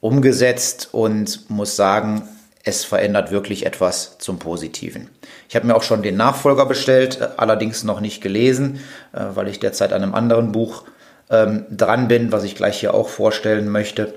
umgesetzt 0.00 0.88
und 0.92 1.48
muss 1.48 1.76
sagen, 1.76 2.22
es 2.64 2.84
verändert 2.84 3.30
wirklich 3.30 3.64
etwas 3.64 4.18
zum 4.18 4.40
Positiven. 4.40 5.08
Ich 5.48 5.54
habe 5.54 5.68
mir 5.68 5.76
auch 5.76 5.84
schon 5.84 6.02
den 6.02 6.16
Nachfolger 6.16 6.66
bestellt, 6.66 7.20
äh, 7.20 7.28
allerdings 7.36 7.84
noch 7.84 8.00
nicht 8.00 8.20
gelesen, 8.20 8.80
äh, 9.12 9.20
weil 9.34 9.46
ich 9.46 9.60
derzeit 9.60 9.92
an 9.92 10.02
einem 10.02 10.14
anderen 10.14 10.50
Buch 10.50 10.84
ähm, 11.30 11.64
dran 11.70 12.08
bin, 12.08 12.32
was 12.32 12.42
ich 12.42 12.56
gleich 12.56 12.80
hier 12.80 12.94
auch 12.94 13.08
vorstellen 13.08 13.68
möchte. 13.68 14.14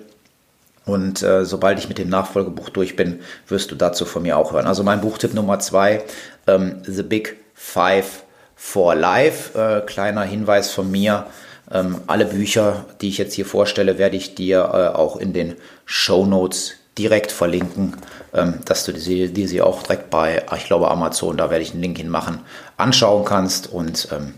Und 0.89 1.21
äh, 1.23 1.45
sobald 1.45 1.79
ich 1.79 1.87
mit 1.87 1.97
dem 1.97 2.09
Nachfolgebuch 2.09 2.69
durch 2.69 2.95
bin, 2.95 3.19
wirst 3.47 3.71
du 3.71 3.75
dazu 3.75 4.05
von 4.05 4.23
mir 4.23 4.37
auch 4.37 4.53
hören. 4.53 4.67
Also 4.67 4.83
mein 4.83 5.01
Buchtipp 5.01 5.33
Nummer 5.33 5.59
zwei, 5.59 6.03
ähm, 6.47 6.81
The 6.85 7.03
Big 7.03 7.37
Five 7.53 8.23
for 8.55 8.95
Life. 8.95 9.57
Äh, 9.57 9.85
kleiner 9.85 10.23
Hinweis 10.23 10.71
von 10.71 10.89
mir. 10.91 11.27
Ähm, 11.71 12.01
alle 12.07 12.25
Bücher, 12.25 12.85
die 13.01 13.09
ich 13.09 13.17
jetzt 13.17 13.33
hier 13.33 13.45
vorstelle, 13.45 13.97
werde 13.97 14.17
ich 14.17 14.35
dir 14.35 14.59
äh, 14.59 14.97
auch 14.97 15.17
in 15.17 15.33
den 15.33 15.55
Show 15.85 16.25
Notes 16.25 16.73
direkt 16.97 17.31
verlinken, 17.31 17.95
ähm, 18.33 18.55
dass 18.65 18.85
du 18.85 18.91
dir 18.91 19.47
sie 19.47 19.61
auch 19.61 19.83
direkt 19.83 20.09
bei, 20.09 20.43
ich 20.55 20.65
glaube, 20.65 20.91
Amazon, 20.91 21.37
da 21.37 21.49
werde 21.49 21.63
ich 21.63 21.71
einen 21.71 21.81
Link 21.81 21.97
hinmachen, 21.97 22.39
anschauen 22.77 23.23
kannst 23.23 23.67
und 23.67 24.09
ähm, 24.11 24.33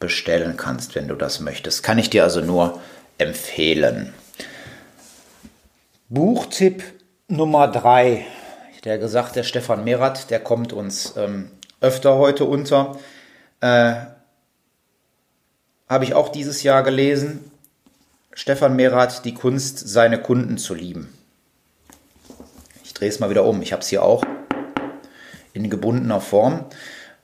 bestellen 0.00 0.56
kannst, 0.56 0.94
wenn 0.94 1.08
du 1.08 1.14
das 1.14 1.40
möchtest. 1.40 1.82
Kann 1.82 1.98
ich 1.98 2.10
dir 2.10 2.24
also 2.24 2.40
nur 2.40 2.80
empfehlen. 3.18 4.12
Buchtipp 6.12 6.82
Nummer 7.28 7.68
drei. 7.68 8.26
Der 8.84 8.98
gesagt, 8.98 9.34
der 9.34 9.44
Stefan 9.44 9.82
Merath, 9.82 10.28
der 10.28 10.40
kommt 10.40 10.74
uns 10.74 11.14
ähm, 11.16 11.50
öfter 11.80 12.18
heute 12.18 12.44
unter. 12.44 12.98
Äh, 13.60 13.94
Habe 15.88 16.04
ich 16.04 16.12
auch 16.12 16.28
dieses 16.28 16.62
Jahr 16.62 16.82
gelesen. 16.82 17.50
Stefan 18.34 18.76
Merath, 18.76 19.24
die 19.24 19.32
Kunst, 19.32 19.78
seine 19.88 20.20
Kunden 20.20 20.58
zu 20.58 20.74
lieben. 20.74 21.16
Ich 22.84 22.92
drehe 22.92 23.08
es 23.08 23.18
mal 23.18 23.30
wieder 23.30 23.46
um. 23.46 23.62
Ich 23.62 23.72
habe 23.72 23.80
es 23.80 23.88
hier 23.88 24.02
auch 24.02 24.22
in 25.54 25.70
gebundener 25.70 26.20
Form. 26.20 26.66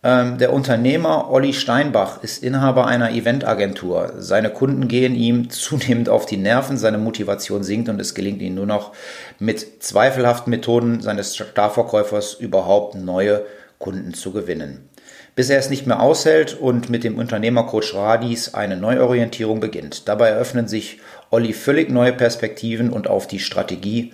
Ähm, 0.05 0.38
der 0.38 0.52
Unternehmer 0.52 1.28
Olli 1.31 1.52
Steinbach 1.52 2.23
ist 2.23 2.45
Inhaber 2.45 2.87
einer 2.87 3.11
Eventagentur. 3.11 4.12
Seine 4.19 4.50
Kunden 4.50 4.87
gehen 4.87 5.17
ihm 5.17 5.50
zunehmend 5.50 6.09
auf 6.09 6.25
die 6.25 6.37
Nerven, 6.37 6.76
seine 6.76 6.99
Motivation 6.99 7.64
sinkt 7.64 7.88
und 7.88 8.00
es 8.00 8.14
gelingt 8.14 8.40
ihm 8.40 8.55
nur 8.55 8.67
noch 8.67 8.93
mit 9.40 9.83
zweifelhaften 9.83 10.50
Methoden 10.50 11.00
seines 11.00 11.37
Starverkäufers 11.37 12.35
überhaupt 12.35 12.95
neue 12.95 13.45
Kunden 13.78 14.14
zu 14.14 14.33
gewinnen. 14.33 14.88
Bis 15.35 15.50
er 15.50 15.59
es 15.59 15.71
nicht 15.71 15.87
mehr 15.87 16.00
aushält 16.00 16.57
und 16.61 16.90
mit 16.90 17.05
dem 17.05 17.17
Unternehmercoach 17.17 17.95
Radis 17.95 18.55
eine 18.55 18.76
Neuorientierung 18.76 19.61
beginnt. 19.61 20.09
Dabei 20.09 20.28
eröffnen 20.28 20.69
sich 20.69 21.00
Olli 21.31 21.52
völlig 21.52 21.90
neue 21.90 22.12
Perspektiven 22.12 22.90
und 22.90 23.09
auf 23.09 23.26
die 23.26 23.38
Strategie, 23.38 24.12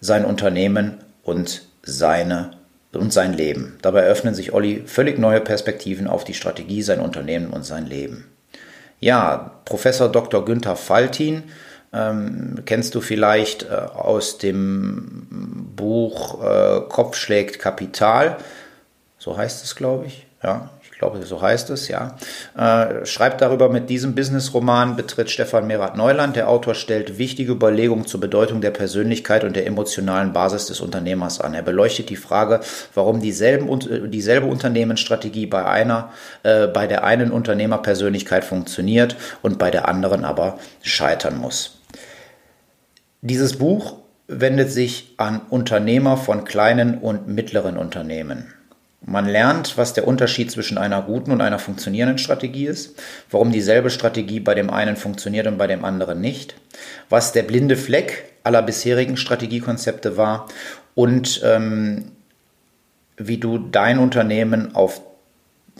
sein 0.00 0.24
Unternehmen 0.24 0.98
und 1.22 1.66
seine 1.82 2.52
und 2.96 3.12
sein 3.12 3.34
Leben. 3.34 3.76
Dabei 3.82 4.00
eröffnen 4.00 4.34
sich 4.34 4.52
Olli 4.52 4.82
völlig 4.86 5.18
neue 5.18 5.40
Perspektiven 5.40 6.06
auf 6.06 6.24
die 6.24 6.34
Strategie, 6.34 6.82
sein 6.82 7.00
Unternehmen 7.00 7.50
und 7.50 7.64
sein 7.64 7.86
Leben. 7.86 8.26
Ja, 9.00 9.52
Professor 9.64 10.08
Dr. 10.10 10.44
Günther 10.44 10.76
Faltin 10.76 11.44
ähm, 11.92 12.62
kennst 12.66 12.94
du 12.94 13.00
vielleicht 13.00 13.64
äh, 13.64 13.74
aus 13.74 14.38
dem 14.38 15.26
Buch 15.76 16.42
äh, 16.42 16.80
Kopf 16.88 17.16
schlägt 17.16 17.58
Kapital. 17.58 18.38
So 19.18 19.36
heißt 19.36 19.64
es, 19.64 19.76
glaube 19.76 20.06
ich. 20.06 20.26
Ja, 20.42 20.70
glaube, 20.98 21.22
so 21.24 21.40
heißt 21.42 21.70
es, 21.70 21.88
ja, 21.88 22.16
äh, 22.56 23.04
schreibt 23.04 23.40
darüber, 23.40 23.68
mit 23.68 23.90
diesem 23.90 24.14
Business-Roman 24.14 24.96
betritt 24.96 25.30
Stefan 25.30 25.66
Merath 25.66 25.96
Neuland. 25.96 26.36
Der 26.36 26.48
Autor 26.48 26.74
stellt 26.74 27.18
wichtige 27.18 27.52
Überlegungen 27.52 28.06
zur 28.06 28.20
Bedeutung 28.20 28.60
der 28.60 28.70
Persönlichkeit 28.70 29.44
und 29.44 29.56
der 29.56 29.66
emotionalen 29.66 30.32
Basis 30.32 30.66
des 30.66 30.80
Unternehmers 30.80 31.40
an. 31.40 31.54
Er 31.54 31.62
beleuchtet 31.62 32.10
die 32.10 32.16
Frage, 32.16 32.60
warum 32.94 33.20
dieselben, 33.20 33.68
äh, 33.68 34.08
dieselbe 34.08 34.46
Unternehmensstrategie 34.46 35.46
bei 35.46 35.64
einer, 35.64 36.10
äh, 36.42 36.66
bei 36.66 36.86
der 36.86 37.04
einen 37.04 37.30
Unternehmerpersönlichkeit 37.30 38.44
funktioniert 38.44 39.16
und 39.42 39.58
bei 39.58 39.70
der 39.70 39.88
anderen 39.88 40.24
aber 40.24 40.58
scheitern 40.82 41.38
muss. 41.38 41.78
Dieses 43.20 43.56
Buch 43.56 43.96
wendet 44.28 44.70
sich 44.70 45.14
an 45.16 45.40
Unternehmer 45.50 46.16
von 46.16 46.44
kleinen 46.44 46.98
und 46.98 47.28
mittleren 47.28 47.76
Unternehmen. 47.76 48.52
Man 49.06 49.26
lernt, 49.26 49.76
was 49.76 49.92
der 49.92 50.06
Unterschied 50.08 50.50
zwischen 50.50 50.78
einer 50.78 51.02
guten 51.02 51.30
und 51.30 51.40
einer 51.40 51.58
funktionierenden 51.58 52.18
Strategie 52.18 52.66
ist, 52.66 52.98
warum 53.30 53.52
dieselbe 53.52 53.90
Strategie 53.90 54.40
bei 54.40 54.54
dem 54.54 54.70
einen 54.70 54.96
funktioniert 54.96 55.46
und 55.46 55.58
bei 55.58 55.66
dem 55.66 55.84
anderen 55.84 56.20
nicht, 56.20 56.54
was 57.10 57.32
der 57.32 57.42
blinde 57.42 57.76
Fleck 57.76 58.24
aller 58.44 58.62
bisherigen 58.62 59.16
Strategiekonzepte 59.16 60.16
war 60.16 60.48
und 60.94 61.42
ähm, 61.44 62.12
wie 63.16 63.38
du 63.38 63.58
dein 63.58 63.98
Unternehmen 63.98 64.74
auf 64.74 65.00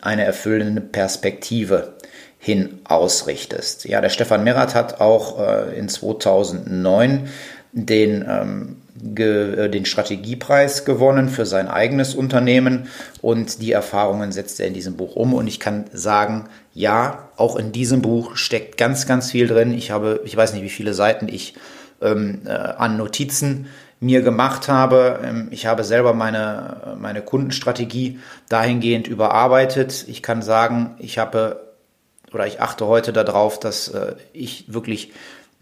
eine 0.00 0.24
erfüllende 0.24 0.80
Perspektive 0.80 1.94
hin 2.38 2.80
ausrichtest. 2.84 3.86
Ja, 3.86 4.00
der 4.02 4.10
Stefan 4.10 4.44
Merath 4.44 4.74
hat 4.74 5.00
auch 5.00 5.40
äh, 5.40 5.78
in 5.78 5.88
2009 5.88 7.28
den 7.72 8.24
ähm, 8.28 8.76
äh, 8.76 8.83
den 8.96 9.86
Strategiepreis 9.86 10.84
gewonnen 10.84 11.28
für 11.28 11.46
sein 11.46 11.66
eigenes 11.66 12.14
Unternehmen 12.14 12.86
und 13.22 13.60
die 13.60 13.72
Erfahrungen 13.72 14.30
setzt 14.30 14.60
er 14.60 14.68
in 14.68 14.74
diesem 14.74 14.96
Buch 14.96 15.16
um. 15.16 15.34
Und 15.34 15.48
ich 15.48 15.58
kann 15.58 15.86
sagen, 15.92 16.48
ja, 16.74 17.28
auch 17.36 17.56
in 17.56 17.72
diesem 17.72 18.02
Buch 18.02 18.36
steckt 18.36 18.76
ganz, 18.76 19.06
ganz 19.06 19.32
viel 19.32 19.48
drin. 19.48 19.74
Ich 19.74 19.90
habe, 19.90 20.20
ich 20.24 20.36
weiß 20.36 20.52
nicht, 20.52 20.62
wie 20.62 20.70
viele 20.70 20.94
Seiten 20.94 21.28
ich 21.28 21.54
ähm, 22.00 22.42
äh, 22.46 22.50
an 22.50 22.96
Notizen 22.96 23.66
mir 23.98 24.22
gemacht 24.22 24.68
habe. 24.68 25.20
Ähm, 25.24 25.48
ich 25.50 25.66
habe 25.66 25.82
selber 25.82 26.14
meine, 26.14 26.96
meine 26.98 27.22
Kundenstrategie 27.22 28.20
dahingehend 28.48 29.08
überarbeitet. 29.08 30.04
Ich 30.06 30.22
kann 30.22 30.40
sagen, 30.40 30.94
ich 30.98 31.18
habe 31.18 31.74
oder 32.32 32.46
ich 32.46 32.60
achte 32.60 32.86
heute 32.86 33.12
darauf, 33.12 33.58
dass 33.58 33.88
äh, 33.88 34.14
ich 34.32 34.72
wirklich 34.72 35.12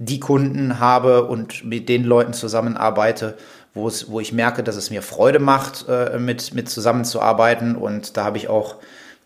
die 0.04 0.20
Kunden 0.20 0.78
habe 0.80 1.24
und 1.24 1.64
mit 1.64 1.88
den 1.88 2.04
Leuten 2.04 2.32
zusammenarbeite, 2.32 3.36
wo 3.74 3.88
es, 3.88 4.10
wo 4.10 4.20
ich 4.20 4.32
merke, 4.32 4.62
dass 4.62 4.76
es 4.76 4.90
mir 4.90 5.02
Freude 5.02 5.38
macht, 5.38 5.86
äh, 5.88 6.18
mit, 6.18 6.54
mit 6.54 6.68
zusammenzuarbeiten. 6.68 7.76
Und 7.76 8.16
da 8.16 8.24
habe 8.24 8.38
ich 8.38 8.48
auch 8.48 8.76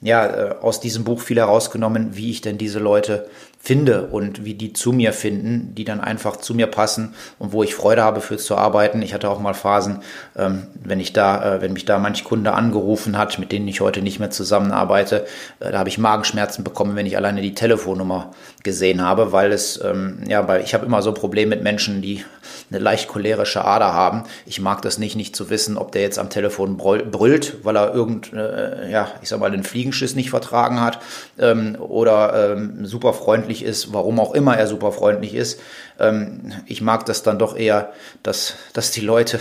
ja, 0.01 0.27
äh, 0.27 0.55
aus 0.61 0.81
diesem 0.81 1.05
Buch 1.05 1.21
viel 1.21 1.39
herausgenommen, 1.39 2.17
wie 2.17 2.31
ich 2.31 2.43
denn 2.43 2.59
diese 2.59 2.79
Leute 2.79 3.29
finde 3.59 4.07
und 4.07 4.45
wie 4.45 4.55
die 4.55 4.73
zu 4.73 4.93
mir 4.93 5.13
finden, 5.13 5.75
die 5.75 5.85
dann 5.85 6.01
einfach 6.01 6.37
zu 6.37 6.55
mir 6.55 6.69
passen 6.69 7.15
und 7.39 7.53
wo 7.53 7.65
ich 7.65 7.75
Freude 7.75 8.05
habe, 8.05 8.21
für 8.21 8.37
zu 8.37 8.57
arbeiten. 8.57 9.03
Ich 9.03 9.15
hatte 9.15 9.29
auch 9.29 9.41
mal 9.41 9.55
Phasen, 9.55 10.01
ähm, 10.37 10.69
wenn 10.85 11.01
ich 11.01 11.13
da, 11.13 11.57
äh, 11.57 11.63
wenn 11.63 11.73
mich 11.73 11.87
da 11.87 11.99
manch 11.99 12.23
Kunde 12.23 12.53
angerufen 12.53 13.19
hat, 13.19 13.39
mit 13.39 13.51
denen 13.51 13.67
ich 13.67 13.81
heute 13.81 14.03
nicht 14.03 14.21
mehr 14.21 14.31
zusammenarbeite, 14.31 15.27
äh, 15.61 15.73
da 15.73 15.79
habe 15.79 15.89
ich 15.89 15.99
Magenschmerzen 15.99 16.63
bekommen, 16.63 16.95
wenn 16.95 17.07
ich 17.07 17.17
alleine 17.17 17.41
die 17.43 17.55
Telefonnummer 17.55 18.33
gesehen 18.67 19.01
habe, 19.01 19.33
weil 19.33 19.53
es, 19.53 19.81
ähm, 19.83 20.19
ja, 20.29 20.47
weil 20.47 20.61
ich 20.61 20.75
habe 20.75 20.85
immer 20.85 21.01
so 21.01 21.11
ein 21.11 21.15
Problem 21.15 21.49
mit 21.49 21.63
Menschen, 21.63 22.03
die 22.03 22.23
eine 22.71 22.81
leicht 22.81 23.09
cholerische 23.09 23.65
Ader 23.65 23.95
haben. 23.95 24.25
Ich 24.45 24.61
mag 24.61 24.83
das 24.83 24.99
nicht, 24.99 25.17
nicht 25.17 25.37
zu 25.37 25.49
wissen, 25.51 25.79
ob 25.79 25.93
der 25.93 26.03
jetzt 26.03 26.19
am 26.19 26.31
Telefon 26.31 26.77
brüllt, 26.77 27.65
weil 27.65 27.77
er 27.77 27.95
irgend, 27.95 28.33
äh, 28.33 28.91
ja, 28.91 29.09
ich 29.23 29.29
sag 29.29 29.41
mal, 29.41 29.51
den 29.51 29.63
Fliegenschiss 29.63 30.17
nicht 30.17 30.31
vertragen 30.31 30.81
hat 30.81 30.99
ähm, 31.39 31.77
oder 31.81 32.53
ähm, 32.53 32.85
super 32.85 33.13
freundlich 33.13 33.63
ist, 33.63 33.93
warum 33.95 34.19
auch 34.19 34.35
immer 34.35 34.57
er 34.57 34.67
super 34.67 34.93
freundlich 34.93 35.35
ist. 35.35 35.61
Ähm, 35.99 36.53
ich 36.67 36.83
mag 36.83 37.07
das 37.07 37.23
dann 37.23 37.39
doch 37.39 37.57
eher, 37.57 37.93
dass, 38.23 38.55
dass 38.73 38.91
die 38.91 39.01
Leute 39.01 39.41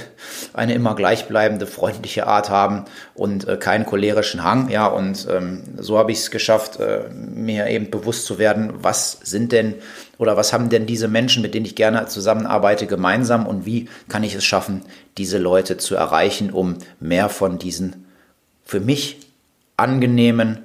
eine 0.53 0.73
immer 0.73 0.95
gleichbleibende, 0.95 1.67
freundliche 1.67 2.27
Art 2.27 2.49
haben 2.49 2.85
und 3.13 3.47
äh, 3.47 3.57
keinen 3.57 3.85
cholerischen 3.85 4.43
Hang. 4.43 4.69
Ja, 4.69 4.87
und 4.87 5.27
ähm, 5.29 5.63
so 5.77 5.97
habe 5.97 6.11
ich 6.11 6.19
es 6.19 6.31
geschafft, 6.31 6.79
äh, 6.79 7.09
mir 7.13 7.67
eben 7.67 7.89
bewusst 7.89 8.25
zu 8.25 8.37
werden, 8.37 8.73
was 8.81 9.19
sind 9.23 9.51
denn 9.51 9.75
oder 10.17 10.37
was 10.37 10.53
haben 10.53 10.69
denn 10.69 10.85
diese 10.85 11.09
Menschen, 11.09 11.41
mit 11.41 11.53
denen 11.53 11.65
ich 11.65 11.75
gerne 11.75 12.05
zusammenarbeite, 12.07 12.87
gemeinsam 12.87 13.45
und 13.45 13.65
wie 13.65 13.89
kann 14.07 14.23
ich 14.23 14.33
es 14.33 14.45
schaffen, 14.45 14.83
diese 15.17 15.37
Leute 15.37 15.77
zu 15.77 15.95
erreichen, 15.95 16.51
um 16.51 16.77
mehr 16.99 17.27
von 17.27 17.59
diesen 17.59 18.05
für 18.63 18.79
mich 18.79 19.19
angenehmen 19.77 20.59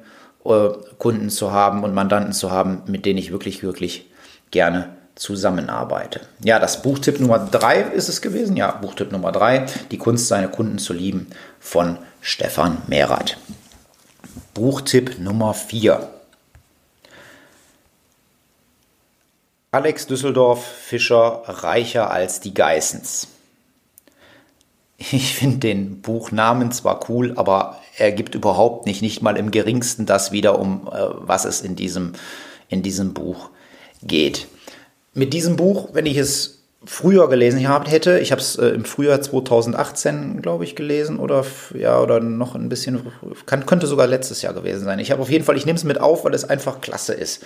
äh, 0.44 0.68
Kunden 0.98 1.30
zu 1.30 1.50
haben 1.50 1.82
und 1.82 1.94
Mandanten 1.94 2.32
zu 2.32 2.52
haben, 2.52 2.82
mit 2.86 3.06
denen 3.06 3.18
ich 3.18 3.32
wirklich, 3.32 3.62
wirklich 3.62 4.08
gerne 4.52 4.99
zusammenarbeite. 5.20 6.22
Ja, 6.42 6.58
das 6.58 6.80
Buchtipp 6.80 7.20
Nummer 7.20 7.38
drei 7.38 7.82
ist 7.82 8.08
es 8.08 8.22
gewesen. 8.22 8.56
Ja, 8.56 8.72
Buchtipp 8.72 9.12
Nummer 9.12 9.32
drei, 9.32 9.66
die 9.90 9.98
Kunst, 9.98 10.28
seine 10.28 10.48
Kunden 10.48 10.78
zu 10.78 10.94
lieben 10.94 11.26
von 11.60 11.98
Stefan 12.22 12.78
Mehrath. 12.86 13.36
Buchtipp 14.54 15.18
Nummer 15.18 15.52
vier. 15.52 16.08
Alex 19.72 20.06
Düsseldorf 20.06 20.66
Fischer 20.66 21.42
reicher 21.46 22.10
als 22.10 22.40
die 22.40 22.54
Geissens. 22.54 23.28
Ich 24.96 25.34
finde 25.34 25.58
den 25.58 26.00
Buchnamen 26.00 26.72
zwar 26.72 27.10
cool, 27.10 27.34
aber 27.36 27.78
er 27.96 28.12
gibt 28.12 28.34
überhaupt 28.34 28.86
nicht, 28.86 29.02
nicht 29.02 29.20
mal 29.20 29.36
im 29.36 29.50
geringsten 29.50 30.06
das 30.06 30.32
wieder, 30.32 30.58
um 30.58 30.88
äh, 30.88 31.08
was 31.12 31.44
es 31.44 31.60
in 31.60 31.76
diesem, 31.76 32.14
in 32.68 32.82
diesem 32.82 33.12
Buch 33.12 33.50
geht 34.02 34.46
mit 35.14 35.32
diesem 35.32 35.56
Buch, 35.56 35.90
wenn 35.92 36.06
ich 36.06 36.16
es 36.16 36.64
früher 36.84 37.28
gelesen 37.28 37.68
habe, 37.68 37.90
hätte, 37.90 38.20
ich 38.20 38.32
habe 38.32 38.40
es 38.40 38.56
äh, 38.56 38.68
im 38.68 38.84
Frühjahr 38.84 39.20
2018, 39.20 40.40
glaube 40.40 40.64
ich, 40.64 40.76
gelesen 40.76 41.18
oder 41.18 41.44
ja 41.74 42.00
oder 42.00 42.20
noch 42.20 42.54
ein 42.54 42.70
bisschen, 42.70 43.00
kann, 43.44 43.66
könnte 43.66 43.86
sogar 43.86 44.06
letztes 44.06 44.40
Jahr 44.42 44.54
gewesen 44.54 44.84
sein. 44.84 44.98
Ich 44.98 45.10
habe 45.10 45.20
auf 45.20 45.30
jeden 45.30 45.44
Fall, 45.44 45.56
ich 45.56 45.66
nehme 45.66 45.76
es 45.76 45.84
mit 45.84 46.00
auf, 46.00 46.24
weil 46.24 46.34
es 46.34 46.44
einfach 46.48 46.80
klasse 46.80 47.12
ist. 47.12 47.44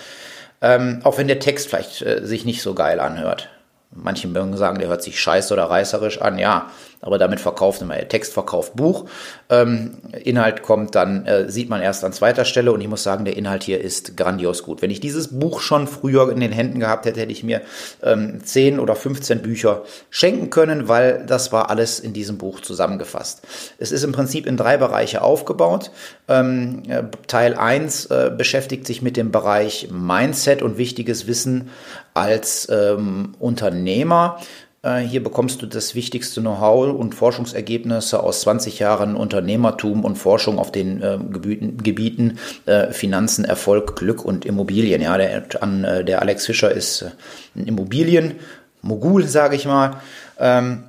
ähm, 0.61 0.99
auch 1.03 1.17
wenn 1.17 1.27
der 1.27 1.39
Text 1.39 1.67
vielleicht 1.67 2.01
äh, 2.01 2.25
sich 2.25 2.45
nicht 2.45 2.61
so 2.61 2.73
geil 2.73 2.99
anhört. 2.99 3.49
Manche 3.91 4.27
mögen 4.27 4.57
sagen, 4.57 4.79
der 4.79 4.89
hört 4.89 5.03
sich 5.03 5.19
scheiße 5.19 5.53
oder 5.53 5.65
reißerisch 5.65 6.21
an, 6.21 6.37
ja, 6.37 6.71
aber 7.01 7.17
damit 7.17 7.39
verkauft 7.39 7.81
immer 7.81 7.95
der 7.95 8.07
Text 8.07 8.33
verkauft 8.33 8.75
Buch. 8.75 9.05
Ähm, 9.49 9.97
Inhalt 10.23 10.63
kommt 10.63 10.95
dann, 10.95 11.25
äh, 11.25 11.49
sieht 11.49 11.69
man 11.69 11.81
erst 11.81 12.03
an 12.03 12.13
zweiter 12.13 12.45
Stelle 12.45 12.71
und 12.71 12.81
ich 12.81 12.87
muss 12.87 13.03
sagen, 13.03 13.25
der 13.25 13.37
Inhalt 13.37 13.63
hier 13.63 13.81
ist 13.81 14.17
grandios 14.17 14.63
gut. 14.63 14.81
Wenn 14.81 14.91
ich 14.91 14.99
dieses 14.99 15.39
Buch 15.39 15.59
schon 15.61 15.87
früher 15.87 16.31
in 16.31 16.39
den 16.39 16.51
Händen 16.51 16.79
gehabt 16.79 17.05
hätte, 17.05 17.19
hätte 17.19 17.31
ich 17.31 17.43
mir 17.43 17.61
ähm, 18.03 18.43
10 18.43 18.79
oder 18.79 18.95
15 18.95 19.41
Bücher 19.41 19.83
schenken 20.09 20.49
können, 20.49 20.87
weil 20.87 21.25
das 21.25 21.51
war 21.51 21.69
alles 21.69 21.99
in 21.99 22.13
diesem 22.13 22.37
Buch 22.37 22.59
zusammengefasst. 22.61 23.41
Es 23.77 23.91
ist 23.91 24.03
im 24.03 24.11
Prinzip 24.11 24.45
in 24.45 24.57
drei 24.57 24.77
Bereiche 24.77 25.21
aufgebaut. 25.21 25.91
Ähm, 26.27 26.83
äh, 26.87 27.03
Teil 27.27 27.55
1 27.55 28.05
äh, 28.07 28.31
beschäftigt 28.35 28.87
sich 28.87 29.01
mit 29.01 29.17
dem 29.17 29.31
Bereich 29.31 29.89
Mindset 29.91 30.61
und 30.61 30.77
wichtiges 30.77 31.27
Wissen 31.27 31.69
als 32.13 32.67
ähm, 32.69 33.35
Unternehmer. 33.39 34.39
Äh, 34.85 34.99
hier 34.99 35.23
bekommst 35.23 35.61
du 35.61 35.65
das 35.65 35.95
wichtigste 35.95 36.41
Know-how 36.41 36.93
und 36.95 37.15
Forschungsergebnisse 37.15 38.21
aus 38.21 38.41
20 38.41 38.79
Jahren 38.79 39.15
Unternehmertum 39.15 40.05
und 40.05 40.15
Forschung 40.15 40.59
auf 40.59 40.71
den 40.71 41.01
äh, 41.01 41.17
Gebieten, 41.17 41.77
Gebieten 41.77 42.39
äh, 42.67 42.91
Finanzen, 42.91 43.45
Erfolg, 43.45 43.95
Glück 43.95 44.23
und 44.23 44.45
Immobilien. 44.45 45.01
Ja, 45.01 45.17
der, 45.17 45.43
an, 45.61 45.83
äh, 45.83 46.05
der 46.05 46.21
Alex 46.21 46.45
Fischer 46.45 46.71
ist 46.71 47.01
äh, 47.01 47.09
ein 47.55 47.65
Immobilienmogul, 47.65 49.27
sage 49.27 49.55
ich 49.55 49.65
mal. 49.65 50.01
Ähm, 50.39 50.83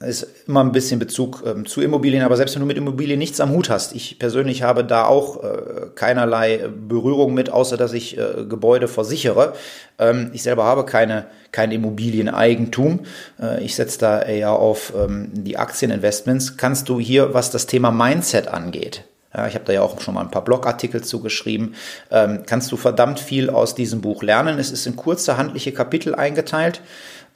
ist 0.00 0.26
immer 0.46 0.62
ein 0.62 0.72
bisschen 0.72 1.00
Bezug 1.00 1.42
ähm, 1.44 1.66
zu 1.66 1.80
Immobilien, 1.80 2.22
aber 2.22 2.36
selbst 2.36 2.54
wenn 2.54 2.60
du 2.60 2.66
mit 2.66 2.76
Immobilien 2.76 3.18
nichts 3.18 3.40
am 3.40 3.50
Hut 3.50 3.68
hast, 3.68 3.94
ich 3.94 4.18
persönlich 4.18 4.62
habe 4.62 4.84
da 4.84 5.06
auch 5.06 5.42
äh, 5.42 5.86
keinerlei 5.94 6.68
Berührung 6.68 7.34
mit, 7.34 7.50
außer 7.50 7.76
dass 7.76 7.92
ich 7.92 8.16
äh, 8.16 8.44
Gebäude 8.48 8.86
versichere. 8.86 9.54
Ähm, 9.98 10.30
ich 10.32 10.42
selber 10.44 10.64
habe 10.64 10.84
keine, 10.84 11.26
kein 11.50 11.72
Immobilieneigentum. 11.72 13.00
Äh, 13.40 13.64
ich 13.64 13.74
setze 13.74 13.98
da 13.98 14.22
eher 14.22 14.52
auf 14.52 14.92
ähm, 14.96 15.30
die 15.32 15.56
Aktieninvestments. 15.56 16.56
Kannst 16.56 16.88
du 16.88 17.00
hier, 17.00 17.34
was 17.34 17.50
das 17.50 17.66
Thema 17.66 17.90
Mindset 17.90 18.46
angeht, 18.46 19.04
ja, 19.34 19.46
ich 19.46 19.54
habe 19.54 19.64
da 19.66 19.72
ja 19.72 19.82
auch 19.82 20.00
schon 20.00 20.14
mal 20.14 20.22
ein 20.22 20.30
paar 20.30 20.44
Blogartikel 20.44 21.02
zugeschrieben. 21.02 21.74
Ähm, 22.10 22.44
kannst 22.46 22.72
du 22.72 22.76
verdammt 22.76 23.20
viel 23.20 23.50
aus 23.50 23.74
diesem 23.74 24.00
Buch 24.00 24.22
lernen. 24.22 24.58
Es 24.58 24.70
ist 24.70 24.86
in 24.86 24.96
kurze 24.96 25.36
handliche 25.36 25.72
Kapitel 25.72 26.14
eingeteilt. 26.14 26.80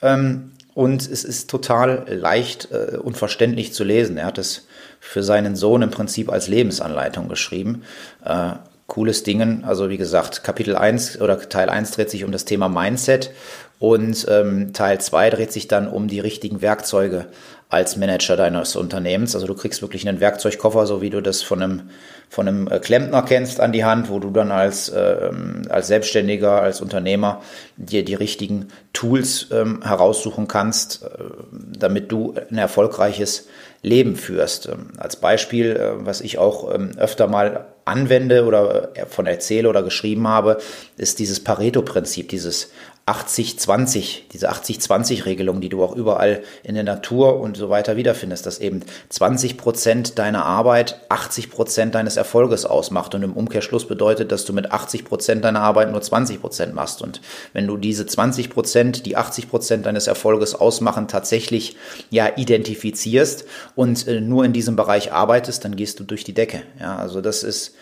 Ähm, 0.01 0.51
und 0.73 1.07
es 1.09 1.23
ist 1.23 1.49
total 1.49 2.05
leicht 2.07 2.69
äh, 2.71 2.97
und 2.97 3.17
verständlich 3.17 3.73
zu 3.73 3.83
lesen. 3.83 4.17
Er 4.17 4.25
hat 4.25 4.37
es 4.37 4.67
für 4.99 5.23
seinen 5.23 5.55
Sohn 5.55 5.81
im 5.81 5.91
Prinzip 5.91 6.31
als 6.31 6.47
Lebensanleitung 6.47 7.29
geschrieben. 7.29 7.83
Äh, 8.23 8.53
cooles 8.87 9.23
Dingen. 9.23 9.63
Also 9.63 9.89
wie 9.89 9.97
gesagt, 9.97 10.43
Kapitel 10.43 10.75
1 10.75 11.21
oder 11.21 11.39
Teil 11.49 11.69
1 11.69 11.91
dreht 11.91 12.09
sich 12.09 12.23
um 12.23 12.31
das 12.31 12.45
Thema 12.45 12.69
Mindset 12.69 13.31
und 13.79 14.25
ähm, 14.29 14.73
Teil 14.73 14.99
2 14.99 15.29
dreht 15.29 15.51
sich 15.51 15.67
dann 15.67 15.87
um 15.87 16.07
die 16.07 16.19
richtigen 16.19 16.61
Werkzeuge 16.61 17.27
als 17.73 17.97
Manager 17.97 18.37
deines 18.37 18.75
Unternehmens. 18.75 19.35
Also 19.35 19.47
du 19.47 19.55
kriegst 19.55 19.81
wirklich 19.81 20.07
einen 20.07 20.19
Werkzeugkoffer, 20.19 20.85
so 20.85 21.01
wie 21.01 21.09
du 21.09 21.21
das 21.21 21.41
von 21.41 21.61
einem, 21.61 21.81
von 22.29 22.47
einem 22.47 22.67
äh, 22.67 22.79
Klempner 22.79 23.23
kennst, 23.23 23.59
an 23.59 23.71
die 23.71 23.83
Hand, 23.83 24.09
wo 24.09 24.19
du 24.19 24.29
dann 24.29 24.51
als, 24.51 24.93
ähm, 24.95 25.63
als 25.69 25.87
Selbstständiger, 25.87 26.61
als 26.61 26.81
Unternehmer 26.81 27.41
dir 27.75 28.05
die 28.05 28.13
richtigen 28.13 28.67
Tools 28.93 29.47
ähm, 29.51 29.81
heraussuchen 29.83 30.47
kannst, 30.47 31.03
äh, 31.03 31.07
damit 31.51 32.11
du 32.11 32.35
ein 32.49 32.57
erfolgreiches 32.57 33.47
Leben 33.81 34.15
führst. 34.15 34.67
Ähm, 34.67 34.91
als 34.97 35.17
Beispiel, 35.17 35.75
äh, 35.75 36.05
was 36.05 36.21
ich 36.21 36.37
auch 36.37 36.73
ähm, 36.73 36.91
öfter 36.97 37.27
mal 37.27 37.65
anwende 37.85 38.45
oder 38.45 38.95
äh, 38.95 39.05
von 39.05 39.25
erzähle 39.25 39.67
oder 39.67 39.83
geschrieben 39.83 40.27
habe, 40.27 40.57
ist 40.97 41.19
dieses 41.19 41.43
Pareto-Prinzip, 41.43 42.29
dieses 42.29 42.71
80-20, 43.05 44.29
diese 44.31 44.49
80-20-Regelung, 44.49 45.59
die 45.59 45.67
du 45.67 45.83
auch 45.83 45.93
überall 45.93 46.41
in 46.63 46.75
der 46.75 46.85
Natur 46.85 47.37
und 47.41 47.57
so 47.57 47.69
weiter 47.69 47.97
wiederfindest, 47.97 48.45
dass 48.45 48.59
eben 48.59 48.81
20 49.09 49.57
Prozent 49.57 50.19
deiner 50.19 50.45
Arbeit 50.45 51.01
80 51.09 51.49
Prozent 51.49 51.95
deines 51.95 52.15
Erfolges 52.15 52.65
ausmacht 52.65 53.13
und 53.13 53.23
im 53.23 53.33
Umkehrschluss 53.33 53.87
bedeutet, 53.87 54.31
dass 54.31 54.45
du 54.45 54.53
mit 54.53 54.71
80 54.71 55.03
Prozent 55.03 55.43
deiner 55.43 55.59
Arbeit 55.59 55.91
nur 55.91 56.01
20 56.01 56.39
Prozent 56.39 56.73
machst 56.75 57.01
und 57.01 57.19
wenn 57.51 57.67
du 57.67 57.75
diese 57.75 58.05
20 58.05 58.49
Prozent, 58.49 59.05
die 59.05 59.17
80 59.17 59.49
Prozent 59.49 59.85
deines 59.85 60.07
Erfolges 60.07 60.55
ausmachen, 60.55 61.09
tatsächlich 61.09 61.75
ja 62.09 62.29
identifizierst 62.37 63.45
und 63.75 64.07
äh, 64.07 64.21
nur 64.21 64.45
in 64.45 64.53
diesem 64.53 64.77
Bereich 64.77 65.11
arbeitest, 65.11 65.65
dann 65.65 65.75
gehst 65.75 65.99
du 65.99 66.05
durch 66.05 66.23
die 66.23 66.33
Decke. 66.33 66.63
Ja, 66.79 66.95
also 66.95 67.19
das 67.19 67.43
ist 67.43 67.75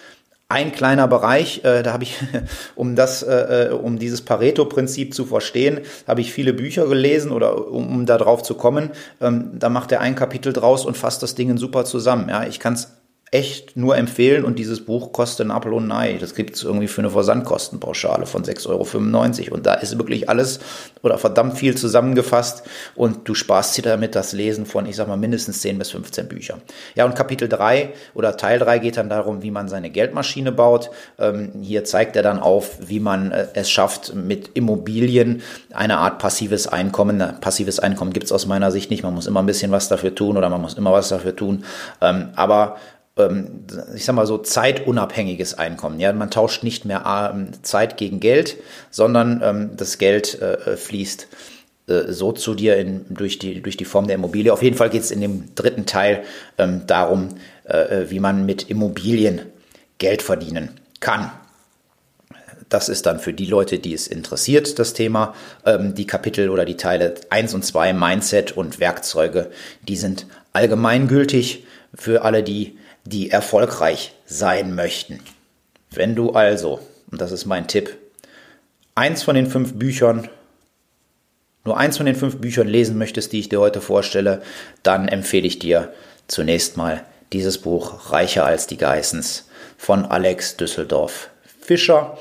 ein 0.51 0.71
kleiner 0.71 1.07
Bereich, 1.07 1.63
äh, 1.63 1.83
da 1.83 1.93
habe 1.93 2.03
ich, 2.03 2.17
um 2.75 2.95
das, 2.95 3.23
äh, 3.23 3.69
äh, 3.69 3.71
um 3.71 3.97
dieses 3.97 4.21
Pareto-Prinzip 4.21 5.13
zu 5.13 5.25
verstehen, 5.25 5.79
habe 6.07 6.21
ich 6.21 6.31
viele 6.31 6.53
Bücher 6.53 6.87
gelesen 6.87 7.31
oder 7.31 7.71
um, 7.71 7.89
um 7.89 8.05
da 8.05 8.17
drauf 8.17 8.43
zu 8.43 8.55
kommen. 8.55 8.91
Ähm, 9.19 9.51
da 9.53 9.69
macht 9.69 9.91
er 9.91 10.01
ein 10.01 10.15
Kapitel 10.15 10.53
draus 10.53 10.85
und 10.85 10.97
fasst 10.97 11.23
das 11.23 11.35
Ding 11.35 11.57
super 11.57 11.85
zusammen. 11.85 12.29
Ja, 12.29 12.45
ich 12.45 12.59
kann 12.59 12.73
es 12.73 13.00
echt 13.33 13.77
nur 13.77 13.95
empfehlen 13.95 14.43
und 14.43 14.59
dieses 14.59 14.83
Buch 14.83 15.13
kostet 15.13 15.47
ein 15.47 15.51
Apfel 15.51 15.71
und 15.71 15.89
ein 15.89 15.91
Ei. 15.93 16.17
Das 16.19 16.35
gibt 16.35 16.57
es 16.57 16.63
irgendwie 16.63 16.89
für 16.89 16.99
eine 16.99 17.11
Versandkostenpauschale 17.11 18.25
von 18.25 18.43
6,95 18.43 18.67
Euro. 19.43 19.55
Und 19.55 19.65
da 19.65 19.75
ist 19.75 19.97
wirklich 19.97 20.27
alles 20.27 20.59
oder 21.01 21.17
verdammt 21.17 21.57
viel 21.57 21.75
zusammengefasst 21.77 22.63
und 22.93 23.29
du 23.29 23.33
sparst 23.33 23.77
dir 23.77 23.83
damit 23.83 24.15
das 24.15 24.33
Lesen 24.33 24.65
von, 24.65 24.85
ich 24.85 24.97
sag 24.97 25.07
mal, 25.07 25.15
mindestens 25.15 25.61
10 25.61 25.77
bis 25.77 25.91
15 25.91 26.27
Büchern. 26.27 26.61
Ja, 26.95 27.05
und 27.05 27.15
Kapitel 27.15 27.47
3 27.47 27.93
oder 28.13 28.35
Teil 28.35 28.59
3 28.59 28.79
geht 28.79 28.97
dann 28.97 29.07
darum, 29.07 29.41
wie 29.43 29.51
man 29.51 29.69
seine 29.69 29.89
Geldmaschine 29.89 30.51
baut. 30.51 30.91
Ähm, 31.17 31.53
hier 31.61 31.85
zeigt 31.85 32.17
er 32.17 32.23
dann 32.23 32.37
auf, 32.37 32.79
wie 32.85 32.99
man 32.99 33.31
äh, 33.31 33.47
es 33.53 33.71
schafft, 33.71 34.13
mit 34.13 34.49
Immobilien 34.55 35.41
eine 35.73 35.99
Art 35.99 36.19
passives 36.19 36.67
Einkommen, 36.67 37.23
passives 37.39 37.79
Einkommen 37.79 38.11
gibt 38.11 38.25
es 38.25 38.33
aus 38.33 38.45
meiner 38.45 38.71
Sicht 38.71 38.91
nicht. 38.91 39.03
Man 39.03 39.13
muss 39.13 39.27
immer 39.27 39.41
ein 39.41 39.45
bisschen 39.45 39.71
was 39.71 39.87
dafür 39.87 40.13
tun 40.13 40.35
oder 40.35 40.49
man 40.49 40.59
muss 40.59 40.73
immer 40.73 40.91
was 40.91 41.07
dafür 41.07 41.33
tun. 41.33 41.63
Ähm, 42.01 42.31
aber 42.35 42.75
ich 43.95 44.05
sag 44.05 44.15
mal 44.15 44.25
so 44.25 44.37
zeitunabhängiges 44.37 45.53
Einkommen. 45.53 45.99
Ja, 45.99 46.13
man 46.13 46.31
tauscht 46.31 46.63
nicht 46.63 46.85
mehr 46.85 47.31
ähm, 47.33 47.51
Zeit 47.61 47.97
gegen 47.97 48.19
Geld, 48.19 48.57
sondern 48.89 49.41
ähm, 49.43 49.71
das 49.75 49.97
Geld 49.97 50.41
äh, 50.41 50.77
fließt 50.77 51.27
äh, 51.87 52.11
so 52.11 52.31
zu 52.31 52.55
dir 52.55 52.77
in, 52.77 53.05
durch, 53.09 53.37
die, 53.37 53.61
durch 53.61 53.77
die 53.77 53.85
Form 53.85 54.07
der 54.07 54.15
Immobilie. 54.15 54.53
Auf 54.53 54.63
jeden 54.63 54.77
Fall 54.77 54.89
geht 54.89 55.01
es 55.01 55.11
in 55.11 55.21
dem 55.21 55.53
dritten 55.55 55.85
Teil 55.85 56.23
ähm, 56.57 56.83
darum, 56.87 57.29
äh, 57.65 58.05
wie 58.09 58.19
man 58.19 58.45
mit 58.45 58.69
Immobilien 58.69 59.41
Geld 59.97 60.21
verdienen 60.21 60.69
kann. 60.99 61.31
Das 62.69 62.87
ist 62.87 63.05
dann 63.05 63.19
für 63.19 63.33
die 63.33 63.45
Leute, 63.45 63.79
die 63.79 63.93
es 63.93 64.07
interessiert, 64.07 64.79
das 64.79 64.93
Thema. 64.93 65.35
Ähm, 65.65 65.93
die 65.93 66.07
Kapitel 66.07 66.49
oder 66.49 66.63
die 66.63 66.77
Teile 66.77 67.15
1 67.29 67.53
und 67.53 67.65
2, 67.65 67.91
Mindset 67.91 68.55
und 68.55 68.79
Werkzeuge, 68.79 69.51
die 69.87 69.97
sind 69.97 70.27
allgemeingültig 70.53 71.65
für 71.93 72.23
alle, 72.23 72.43
die 72.43 72.77
die 73.05 73.31
erfolgreich 73.31 74.13
sein 74.25 74.75
möchten. 74.75 75.19
Wenn 75.91 76.15
du 76.15 76.31
also, 76.31 76.79
und 77.11 77.21
das 77.21 77.31
ist 77.31 77.45
mein 77.45 77.67
Tipp, 77.67 77.97
eins 78.95 79.23
von 79.23 79.35
den 79.35 79.47
fünf 79.47 79.73
Büchern, 79.73 80.29
nur 81.63 81.77
eins 81.77 81.97
von 81.97 82.05
den 82.05 82.15
fünf 82.15 82.37
Büchern 82.37 82.67
lesen 82.67 82.97
möchtest, 82.97 83.33
die 83.33 83.39
ich 83.39 83.49
dir 83.49 83.59
heute 83.59 83.81
vorstelle, 83.81 84.41
dann 84.83 85.07
empfehle 85.07 85.47
ich 85.47 85.59
dir 85.59 85.93
zunächst 86.27 86.77
mal 86.77 87.03
dieses 87.33 87.59
Buch 87.59 88.11
Reicher 88.11 88.45
als 88.45 88.67
die 88.67 88.77
Geissens 88.77 89.47
von 89.77 90.05
Alex 90.05 90.57
Düsseldorf 90.57 91.29
Fischer. 91.61 92.17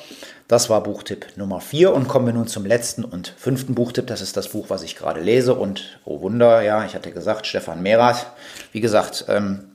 Das 0.49 0.69
war 0.69 0.83
Buchtipp 0.83 1.27
Nummer 1.37 1.61
4 1.61 1.93
und 1.93 2.09
kommen 2.09 2.27
wir 2.27 2.33
nun 2.33 2.49
zum 2.49 2.67
letzten 2.67 3.05
und 3.05 3.35
fünften 3.39 3.75
Buchtipp. 3.75 4.09
Das 4.09 4.21
ist 4.21 4.37
das 4.37 4.49
Buch, 4.49 4.67
was 4.69 4.83
ich 4.83 4.97
gerade 4.97 5.21
lese 5.21 5.55
und 5.55 6.01
oh 6.05 6.21
Wunder, 6.23 6.61
ja, 6.63 6.85
ich 6.85 6.95
hatte 6.95 7.13
gesagt, 7.13 7.47
Stefan 7.47 7.83
Merath. 7.83 8.27
Wie 8.73 8.81
gesagt, 8.81 9.27
ähm, 9.29 9.70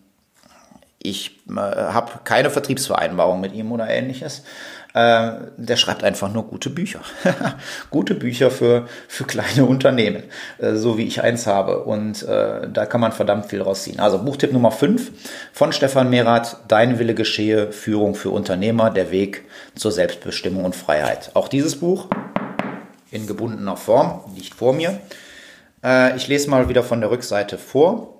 ich 1.09 1.39
äh, 1.49 1.59
habe 1.59 2.11
keine 2.23 2.49
Vertriebsvereinbarung 2.49 3.41
mit 3.41 3.53
ihm 3.53 3.71
oder 3.71 3.87
ähnliches. 3.89 4.43
Äh, 4.95 5.31
der 5.57 5.75
schreibt 5.75 6.05
einfach 6.05 6.31
nur 6.31 6.47
gute 6.47 6.69
Bücher. 6.69 7.01
gute 7.89 8.15
Bücher 8.15 8.49
für, 8.49 8.87
für 9.09 9.25
kleine 9.25 9.65
Unternehmen, 9.65 10.23
äh, 10.57 10.75
so 10.75 10.97
wie 10.97 11.05
ich 11.05 11.21
eins 11.21 11.47
habe. 11.47 11.83
Und 11.83 12.23
äh, 12.23 12.69
da 12.71 12.85
kann 12.85 13.01
man 13.01 13.11
verdammt 13.11 13.47
viel 13.47 13.61
rausziehen. 13.61 13.99
Also 13.99 14.23
Buchtipp 14.23 14.53
Nummer 14.53 14.71
5 14.71 15.11
von 15.51 15.73
Stefan 15.73 16.09
Merath, 16.09 16.57
Dein 16.69 16.97
Wille 16.97 17.13
geschehe, 17.13 17.73
Führung 17.73 18.15
für 18.15 18.29
Unternehmer, 18.29 18.89
der 18.89 19.11
Weg 19.11 19.43
zur 19.75 19.91
Selbstbestimmung 19.91 20.63
und 20.63 20.77
Freiheit. 20.77 21.31
Auch 21.33 21.49
dieses 21.49 21.75
Buch 21.75 22.07
in 23.11 23.27
gebundener 23.27 23.75
Form 23.75 24.21
liegt 24.33 24.55
vor 24.55 24.71
mir. 24.71 24.99
Äh, 25.83 26.15
ich 26.15 26.29
lese 26.29 26.49
mal 26.49 26.69
wieder 26.69 26.83
von 26.83 27.01
der 27.01 27.11
Rückseite 27.11 27.57
vor. 27.57 28.14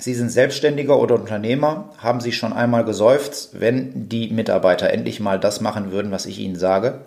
Sie 0.00 0.14
sind 0.14 0.30
Selbstständiger 0.30 0.98
oder 0.98 1.14
Unternehmer, 1.14 1.90
haben 1.98 2.20
Sie 2.20 2.32
schon 2.32 2.54
einmal 2.54 2.84
geseufzt, 2.84 3.60
wenn 3.60 4.08
die 4.08 4.30
Mitarbeiter 4.30 4.90
endlich 4.90 5.20
mal 5.20 5.38
das 5.38 5.60
machen 5.60 5.92
würden, 5.92 6.10
was 6.10 6.24
ich 6.24 6.38
Ihnen 6.38 6.56
sage. 6.56 7.00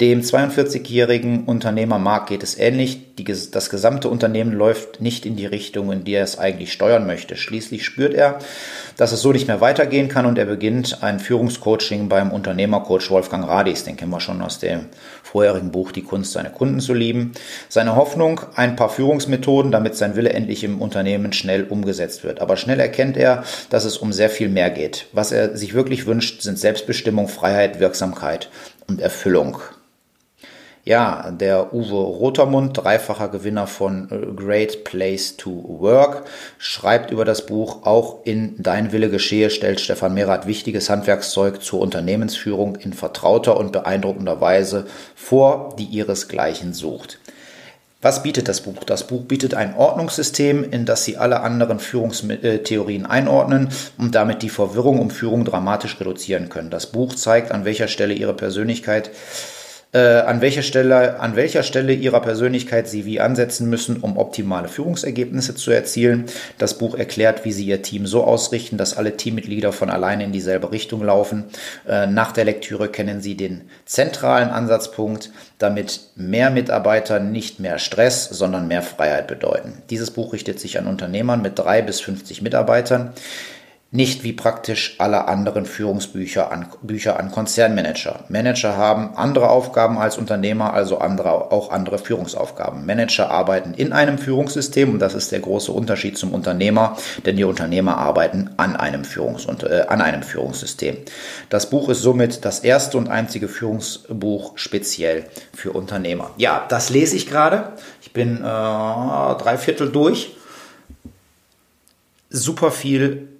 Dem 0.00 0.20
42-jährigen 0.20 1.46
Unternehmer 1.46 1.98
Mark 1.98 2.28
geht 2.28 2.44
es 2.44 2.56
ähnlich. 2.56 3.16
Die, 3.16 3.24
das 3.24 3.68
gesamte 3.68 4.08
Unternehmen 4.08 4.52
läuft 4.52 5.00
nicht 5.00 5.26
in 5.26 5.34
die 5.34 5.46
Richtung, 5.46 5.90
in 5.90 6.04
die 6.04 6.12
er 6.12 6.22
es 6.22 6.38
eigentlich 6.38 6.72
steuern 6.72 7.04
möchte. 7.04 7.34
Schließlich 7.34 7.84
spürt 7.84 8.14
er, 8.14 8.38
dass 8.96 9.10
es 9.10 9.22
so 9.22 9.32
nicht 9.32 9.48
mehr 9.48 9.60
weitergehen 9.60 10.08
kann 10.08 10.24
und 10.24 10.38
er 10.38 10.44
beginnt 10.44 11.02
ein 11.02 11.18
Führungscoaching 11.18 12.08
beim 12.08 12.30
Unternehmercoach 12.30 13.10
Wolfgang 13.10 13.48
Radis. 13.48 13.82
Den 13.82 13.96
kennen 13.96 14.12
wir 14.12 14.20
schon 14.20 14.40
aus 14.40 14.60
dem 14.60 14.86
vorherigen 15.30 15.70
Buch 15.70 15.92
Die 15.92 16.02
Kunst, 16.02 16.32
seine 16.32 16.50
Kunden 16.50 16.80
zu 16.80 16.94
lieben. 16.94 17.32
Seine 17.68 17.96
Hoffnung, 17.96 18.40
ein 18.54 18.76
paar 18.76 18.88
Führungsmethoden, 18.88 19.70
damit 19.70 19.94
sein 19.94 20.16
Wille 20.16 20.30
endlich 20.30 20.64
im 20.64 20.80
Unternehmen 20.80 21.32
schnell 21.32 21.64
umgesetzt 21.64 22.24
wird. 22.24 22.40
Aber 22.40 22.56
schnell 22.56 22.80
erkennt 22.80 23.16
er, 23.16 23.44
dass 23.70 23.84
es 23.84 23.98
um 23.98 24.12
sehr 24.12 24.30
viel 24.30 24.48
mehr 24.48 24.70
geht. 24.70 25.06
Was 25.12 25.32
er 25.32 25.56
sich 25.56 25.74
wirklich 25.74 26.06
wünscht, 26.06 26.42
sind 26.42 26.58
Selbstbestimmung, 26.58 27.28
Freiheit, 27.28 27.78
Wirksamkeit 27.78 28.48
und 28.88 29.00
Erfüllung. 29.00 29.58
Ja, 30.88 31.30
der 31.30 31.74
Uwe 31.74 31.96
Rotermund, 31.96 32.78
dreifacher 32.78 33.28
Gewinner 33.28 33.66
von 33.66 34.08
äh, 34.10 34.32
Great 34.34 34.84
Place 34.84 35.36
to 35.36 35.50
Work, 35.80 36.24
schreibt 36.56 37.10
über 37.10 37.26
das 37.26 37.44
Buch 37.44 37.84
Auch 37.84 38.24
in 38.24 38.54
Dein 38.56 38.90
Wille 38.90 39.10
geschehe, 39.10 39.50
stellt 39.50 39.80
Stefan 39.80 40.14
Merath 40.14 40.46
wichtiges 40.46 40.88
Handwerkszeug 40.88 41.60
zur 41.60 41.80
Unternehmensführung 41.80 42.76
in 42.76 42.94
vertrauter 42.94 43.58
und 43.58 43.70
beeindruckender 43.70 44.40
Weise 44.40 44.86
vor, 45.14 45.76
die 45.78 45.84
ihresgleichen 45.84 46.72
sucht. 46.72 47.18
Was 48.00 48.22
bietet 48.22 48.48
das 48.48 48.62
Buch? 48.62 48.82
Das 48.84 49.06
Buch 49.06 49.24
bietet 49.24 49.52
ein 49.52 49.74
Ordnungssystem, 49.74 50.64
in 50.70 50.86
das 50.86 51.04
Sie 51.04 51.18
alle 51.18 51.40
anderen 51.40 51.80
Führungstheorien 51.80 53.04
einordnen 53.04 53.68
und 53.98 54.14
damit 54.14 54.40
die 54.40 54.48
Verwirrung 54.48 55.00
um 55.00 55.10
Führung 55.10 55.44
dramatisch 55.44 56.00
reduzieren 56.00 56.48
können. 56.48 56.70
Das 56.70 56.86
Buch 56.86 57.14
zeigt, 57.14 57.52
an 57.52 57.66
welcher 57.66 57.88
Stelle 57.88 58.14
Ihre 58.14 58.32
Persönlichkeit 58.32 59.10
äh, 59.92 59.98
an 59.98 60.40
welcher 60.40 60.62
Stelle, 60.62 61.18
an 61.20 61.34
welcher 61.34 61.62
Stelle 61.62 61.94
ihrer 61.94 62.20
Persönlichkeit 62.20 62.88
sie 62.88 63.06
wie 63.06 63.20
ansetzen 63.20 63.70
müssen, 63.70 63.98
um 63.98 64.18
optimale 64.18 64.68
Führungsergebnisse 64.68 65.54
zu 65.54 65.70
erzielen. 65.70 66.26
Das 66.58 66.76
Buch 66.76 66.94
erklärt, 66.94 67.44
wie 67.44 67.52
sie 67.52 67.64
ihr 67.64 67.80
Team 67.80 68.06
so 68.06 68.24
ausrichten, 68.24 68.76
dass 68.76 68.96
alle 68.96 69.16
Teammitglieder 69.16 69.72
von 69.72 69.88
alleine 69.88 70.24
in 70.24 70.32
dieselbe 70.32 70.72
Richtung 70.72 71.02
laufen. 71.02 71.44
Äh, 71.88 72.06
nach 72.06 72.32
der 72.32 72.44
Lektüre 72.44 72.88
kennen 72.88 73.22
sie 73.22 73.36
den 73.36 73.62
zentralen 73.86 74.50
Ansatzpunkt, 74.50 75.30
damit 75.58 76.00
mehr 76.16 76.50
Mitarbeiter 76.50 77.18
nicht 77.18 77.58
mehr 77.58 77.78
Stress, 77.78 78.28
sondern 78.28 78.68
mehr 78.68 78.82
Freiheit 78.82 79.26
bedeuten. 79.26 79.82
Dieses 79.90 80.10
Buch 80.10 80.32
richtet 80.32 80.60
sich 80.60 80.78
an 80.78 80.86
Unternehmern 80.86 81.40
mit 81.40 81.58
drei 81.58 81.82
bis 81.82 82.00
50 82.00 82.42
Mitarbeitern 82.42 83.14
nicht 83.90 84.22
wie 84.22 84.34
praktisch 84.34 84.96
alle 84.98 85.28
anderen 85.28 85.64
Führungsbücher 85.64 86.52
an, 86.52 86.66
Bücher 86.82 87.18
an 87.18 87.30
Konzernmanager. 87.30 88.24
Manager 88.28 88.76
haben 88.76 89.16
andere 89.16 89.48
Aufgaben 89.48 89.96
als 89.96 90.18
Unternehmer, 90.18 90.74
also 90.74 90.98
andere, 90.98 91.50
auch 91.52 91.70
andere 91.70 91.98
Führungsaufgaben. 91.98 92.84
Manager 92.84 93.30
arbeiten 93.30 93.72
in 93.72 93.94
einem 93.94 94.18
Führungssystem 94.18 94.90
und 94.92 94.98
das 94.98 95.14
ist 95.14 95.32
der 95.32 95.40
große 95.40 95.72
Unterschied 95.72 96.18
zum 96.18 96.34
Unternehmer, 96.34 96.98
denn 97.24 97.38
die 97.38 97.44
Unternehmer 97.44 97.96
arbeiten 97.96 98.50
an 98.58 98.76
einem, 98.76 99.04
Führungs 99.04 99.46
äh, 99.46 99.86
an 99.88 100.02
einem 100.02 100.22
Führungssystem. 100.22 100.98
Das 101.48 101.70
Buch 101.70 101.88
ist 101.88 102.02
somit 102.02 102.44
das 102.44 102.60
erste 102.60 102.98
und 102.98 103.08
einzige 103.08 103.48
Führungsbuch 103.48 104.58
speziell 104.58 105.24
für 105.54 105.72
Unternehmer. 105.72 106.32
Ja, 106.36 106.66
das 106.68 106.90
lese 106.90 107.16
ich 107.16 107.26
gerade. 107.26 107.72
Ich 108.02 108.12
bin 108.12 108.36
äh, 108.36 108.40
drei 108.42 109.56
Viertel 109.56 109.90
durch. 109.90 110.36
Super 112.28 112.70
viel 112.70 113.37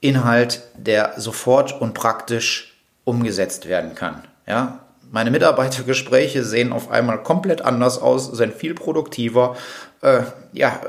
Inhalt, 0.00 0.62
der 0.76 1.14
sofort 1.16 1.80
und 1.80 1.94
praktisch 1.94 2.76
umgesetzt 3.04 3.68
werden 3.68 3.94
kann. 3.94 4.22
Ja, 4.46 4.80
meine 5.10 5.30
Mitarbeitergespräche 5.30 6.44
sehen 6.44 6.72
auf 6.72 6.90
einmal 6.90 7.22
komplett 7.22 7.62
anders 7.62 7.98
aus, 8.00 8.26
sind 8.26 8.54
viel 8.54 8.74
produktiver. 8.74 9.56
Äh, 10.02 10.20
ja, 10.52 10.80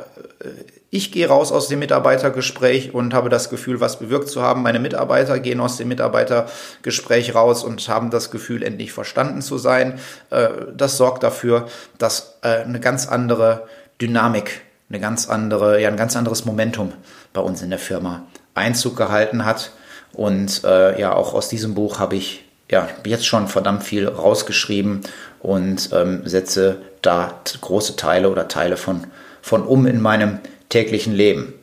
äh, 0.41 0.49
ich 0.91 1.11
gehe 1.11 1.27
raus 1.27 1.51
aus 1.51 1.67
dem 1.67 1.79
Mitarbeitergespräch 1.79 2.93
und 2.93 3.13
habe 3.13 3.29
das 3.29 3.49
Gefühl, 3.49 3.79
was 3.79 3.99
bewirkt 3.99 4.27
zu 4.27 4.41
haben. 4.41 4.63
Meine 4.63 4.79
Mitarbeiter 4.79 5.39
gehen 5.39 5.59
aus 5.59 5.77
dem 5.77 5.87
Mitarbeitergespräch 5.87 7.35
raus 7.35 7.63
und 7.63 7.87
haben 7.87 8.09
das 8.09 8.31
Gefühl, 8.31 8.63
endlich 8.63 8.91
verstanden 8.91 9.41
zu 9.41 9.57
sein. 9.57 9.99
Äh, 10.29 10.49
das 10.75 10.97
sorgt 10.97 11.23
dafür, 11.23 11.67
dass 11.97 12.39
äh, 12.41 12.63
eine 12.63 12.79
ganz 12.79 13.07
andere 13.07 13.67
Dynamik, 14.01 14.61
eine 14.89 14.99
ganz 14.99 15.29
andere, 15.29 15.81
ja, 15.81 15.87
ein 15.87 15.97
ganz 15.97 16.15
anderes 16.15 16.45
Momentum 16.45 16.93
bei 17.31 17.41
uns 17.41 17.61
in 17.61 17.69
der 17.69 17.79
Firma 17.79 18.23
Einzug 18.59 18.95
gehalten 18.95 19.45
hat. 19.45 19.71
Und 20.13 20.63
äh, 20.63 20.99
ja, 20.99 21.13
auch 21.13 21.33
aus 21.33 21.49
diesem 21.49 21.73
Buch 21.73 21.99
habe 21.99 22.15
ich 22.15 22.45
ja 22.69 22.87
jetzt 23.05 23.25
schon 23.25 23.47
verdammt 23.47 23.83
viel 23.83 24.07
rausgeschrieben 24.07 25.01
und 25.39 25.89
ähm, 25.93 26.21
setze 26.25 26.81
da 27.01 27.41
große 27.61 27.95
Teile 27.95 28.29
oder 28.29 28.47
Teile 28.47 28.77
von, 28.77 29.07
von 29.41 29.63
um 29.63 29.87
in 29.87 30.01
meinem 30.01 30.39
täglichen 30.69 31.13
Leben 31.13 31.53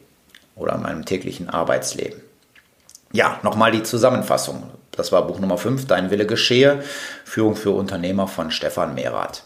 oder 0.56 0.78
meinem 0.78 1.04
täglichen 1.04 1.48
Arbeitsleben. 1.48 2.20
Ja, 3.12 3.38
nochmal 3.42 3.70
die 3.70 3.82
Zusammenfassung. 3.82 4.64
Das 4.92 5.12
war 5.12 5.26
Buch 5.26 5.38
Nummer 5.38 5.58
5, 5.58 5.86
Dein 5.86 6.10
Wille 6.10 6.26
geschehe, 6.26 6.82
Führung 7.24 7.54
für 7.54 7.70
Unternehmer 7.70 8.26
von 8.28 8.50
Stefan 8.50 8.94
Mehrath. 8.94 9.44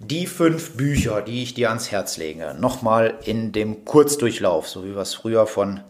Die 0.00 0.26
fünf 0.26 0.76
Bücher, 0.76 1.22
die 1.22 1.42
ich 1.42 1.54
dir 1.54 1.68
ans 1.68 1.90
Herz 1.90 2.16
lege, 2.16 2.56
nochmal 2.58 3.14
in 3.24 3.52
dem 3.52 3.84
Kurzdurchlauf, 3.84 4.68
so 4.68 4.84
wie 4.84 4.94
wir 4.94 5.02
es 5.02 5.14
früher 5.14 5.46
von 5.46 5.80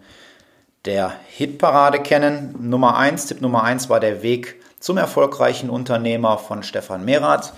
der 0.85 1.13
Hitparade 1.29 2.01
kennen. 2.01 2.55
Nummer 2.61 2.97
eins, 2.97 3.27
Tipp 3.27 3.41
Nummer 3.41 3.63
eins 3.65 3.89
war 3.89 4.01
der 4.01 4.23
Weg 4.23 4.57
zum 4.79 4.97
erfolgreichen 4.97 5.71
Unternehmer 5.71 6.39
von 6.39 6.63
Stefan 6.63 7.05
Merath. 7.05 7.53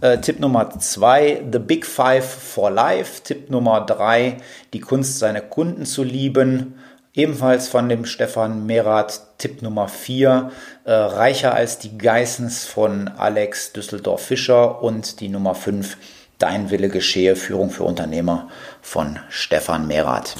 Äh, 0.00 0.18
Tipp 0.18 0.38
Nummer 0.38 0.78
zwei, 0.78 1.42
The 1.50 1.58
Big 1.58 1.86
Five 1.86 2.24
for 2.24 2.70
Life. 2.70 3.22
Tipp 3.22 3.50
Nummer 3.50 3.80
drei, 3.80 4.36
die 4.72 4.80
Kunst, 4.80 5.18
seine 5.18 5.40
Kunden 5.40 5.86
zu 5.86 6.02
lieben. 6.04 6.78
Ebenfalls 7.14 7.68
von 7.68 7.88
dem 7.88 8.04
Stefan 8.04 8.66
Merath. 8.66 9.22
Tipp 9.38 9.62
Nummer 9.62 9.88
vier, 9.88 10.52
äh, 10.84 10.92
Reicher 10.92 11.54
als 11.54 11.78
die 11.78 11.96
Geissens 11.96 12.64
von 12.64 13.08
Alex 13.08 13.72
Düsseldorf-Fischer. 13.72 14.82
Und 14.82 15.20
die 15.20 15.28
Nummer 15.28 15.54
fünf, 15.54 15.96
Dein 16.38 16.70
Wille 16.70 16.88
geschehe, 16.88 17.34
Führung 17.34 17.70
für 17.70 17.82
Unternehmer 17.82 18.48
von 18.80 19.18
Stefan 19.28 19.88
Merath. 19.88 20.36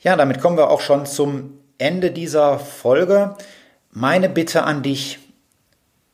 Ja, 0.00 0.14
damit 0.14 0.40
kommen 0.40 0.56
wir 0.56 0.70
auch 0.70 0.80
schon 0.80 1.06
zum 1.06 1.58
Ende 1.76 2.12
dieser 2.12 2.60
Folge. 2.60 3.34
Meine 3.90 4.28
Bitte 4.28 4.62
an 4.62 4.84
dich, 4.84 5.18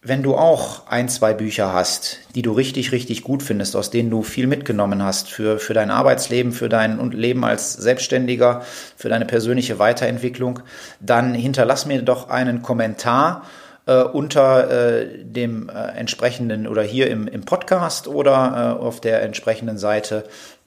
wenn 0.01 0.23
du 0.23 0.37
auch 0.37 0.87
ein, 0.87 1.11
zwei 1.11 1.35
Bücher 1.35 1.75
hast, 1.75 2.21
die 2.35 2.41
du 2.41 2.53
richtig, 2.53 2.93
richtig 2.93 3.23
gut 3.23 3.43
findest, 3.43 3.77
aus 3.77 3.91
denen 3.91 4.09
du 4.09 4.23
viel 4.23 4.47
mitgenommen 4.47 5.03
hast 5.03 5.31
für, 5.31 5.59
für 5.59 5.75
dein 5.75 5.91
Arbeitsleben, 5.91 6.53
für 6.53 6.71
dein 6.71 7.11
Leben 7.11 7.45
als 7.45 7.75
Selbstständiger, 7.75 8.63
für 8.97 9.11
deine 9.11 9.27
persönliche 9.27 9.79
Weiterentwicklung, 9.79 10.61
dann 11.01 11.35
hinterlass 11.35 11.85
mir 11.85 12.01
doch 12.01 12.31
einen 12.31 12.63
Kommentar 12.63 13.43
äh, 13.85 14.03
unter 14.03 14.71
äh, 14.71 15.25
dem 15.25 15.69
äh, 15.69 15.73
entsprechenden 15.73 16.67
oder 16.67 16.83
hier 16.83 17.11
im, 17.11 17.29
im 17.29 17.45
Podcast 17.45 18.09
oder 18.09 18.79
äh, 18.79 18.83
auf 18.83 19.03
der 19.03 19.21
entsprechenden 19.21 19.77
Seite 19.77 20.25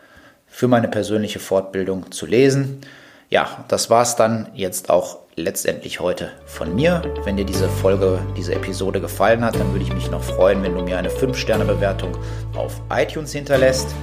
für 0.47 0.67
meine 0.67 0.89
persönliche 0.89 1.39
Fortbildung 1.39 2.11
zu 2.11 2.25
lesen. 2.25 2.81
Ja, 3.31 3.63
das 3.67 3.91
war's 3.91 4.15
dann 4.15 4.49
jetzt 4.55 4.89
auch 4.89 5.19
letztendlich 5.35 5.99
heute 5.99 6.31
von 6.47 6.73
mir. 6.73 7.03
Wenn 7.25 7.37
dir 7.37 7.45
diese 7.45 7.69
Folge, 7.69 8.19
diese 8.35 8.55
Episode 8.55 8.99
gefallen 8.99 9.45
hat, 9.45 9.53
dann 9.53 9.71
würde 9.71 9.85
ich 9.85 9.93
mich 9.93 10.09
noch 10.09 10.23
freuen, 10.23 10.63
wenn 10.63 10.73
du 10.73 10.81
mir 10.81 10.97
eine 10.97 11.09
5-Sterne-Bewertung 11.09 12.17
auf 12.55 12.81
iTunes 12.91 13.31
hinterlässt. 13.31 13.93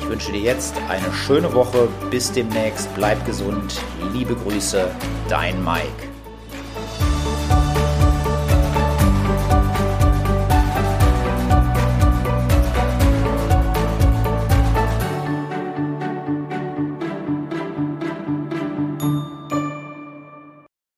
Ich 0.00 0.08
wünsche 0.08 0.30
dir 0.30 0.42
jetzt 0.42 0.74
eine 0.90 1.10
schöne 1.14 1.54
Woche. 1.54 1.88
Bis 2.10 2.30
demnächst. 2.30 2.94
Bleib 2.94 3.24
gesund. 3.24 3.80
Liebe 4.12 4.34
Grüße, 4.34 4.90
dein 5.30 5.64
Mike. 5.64 6.05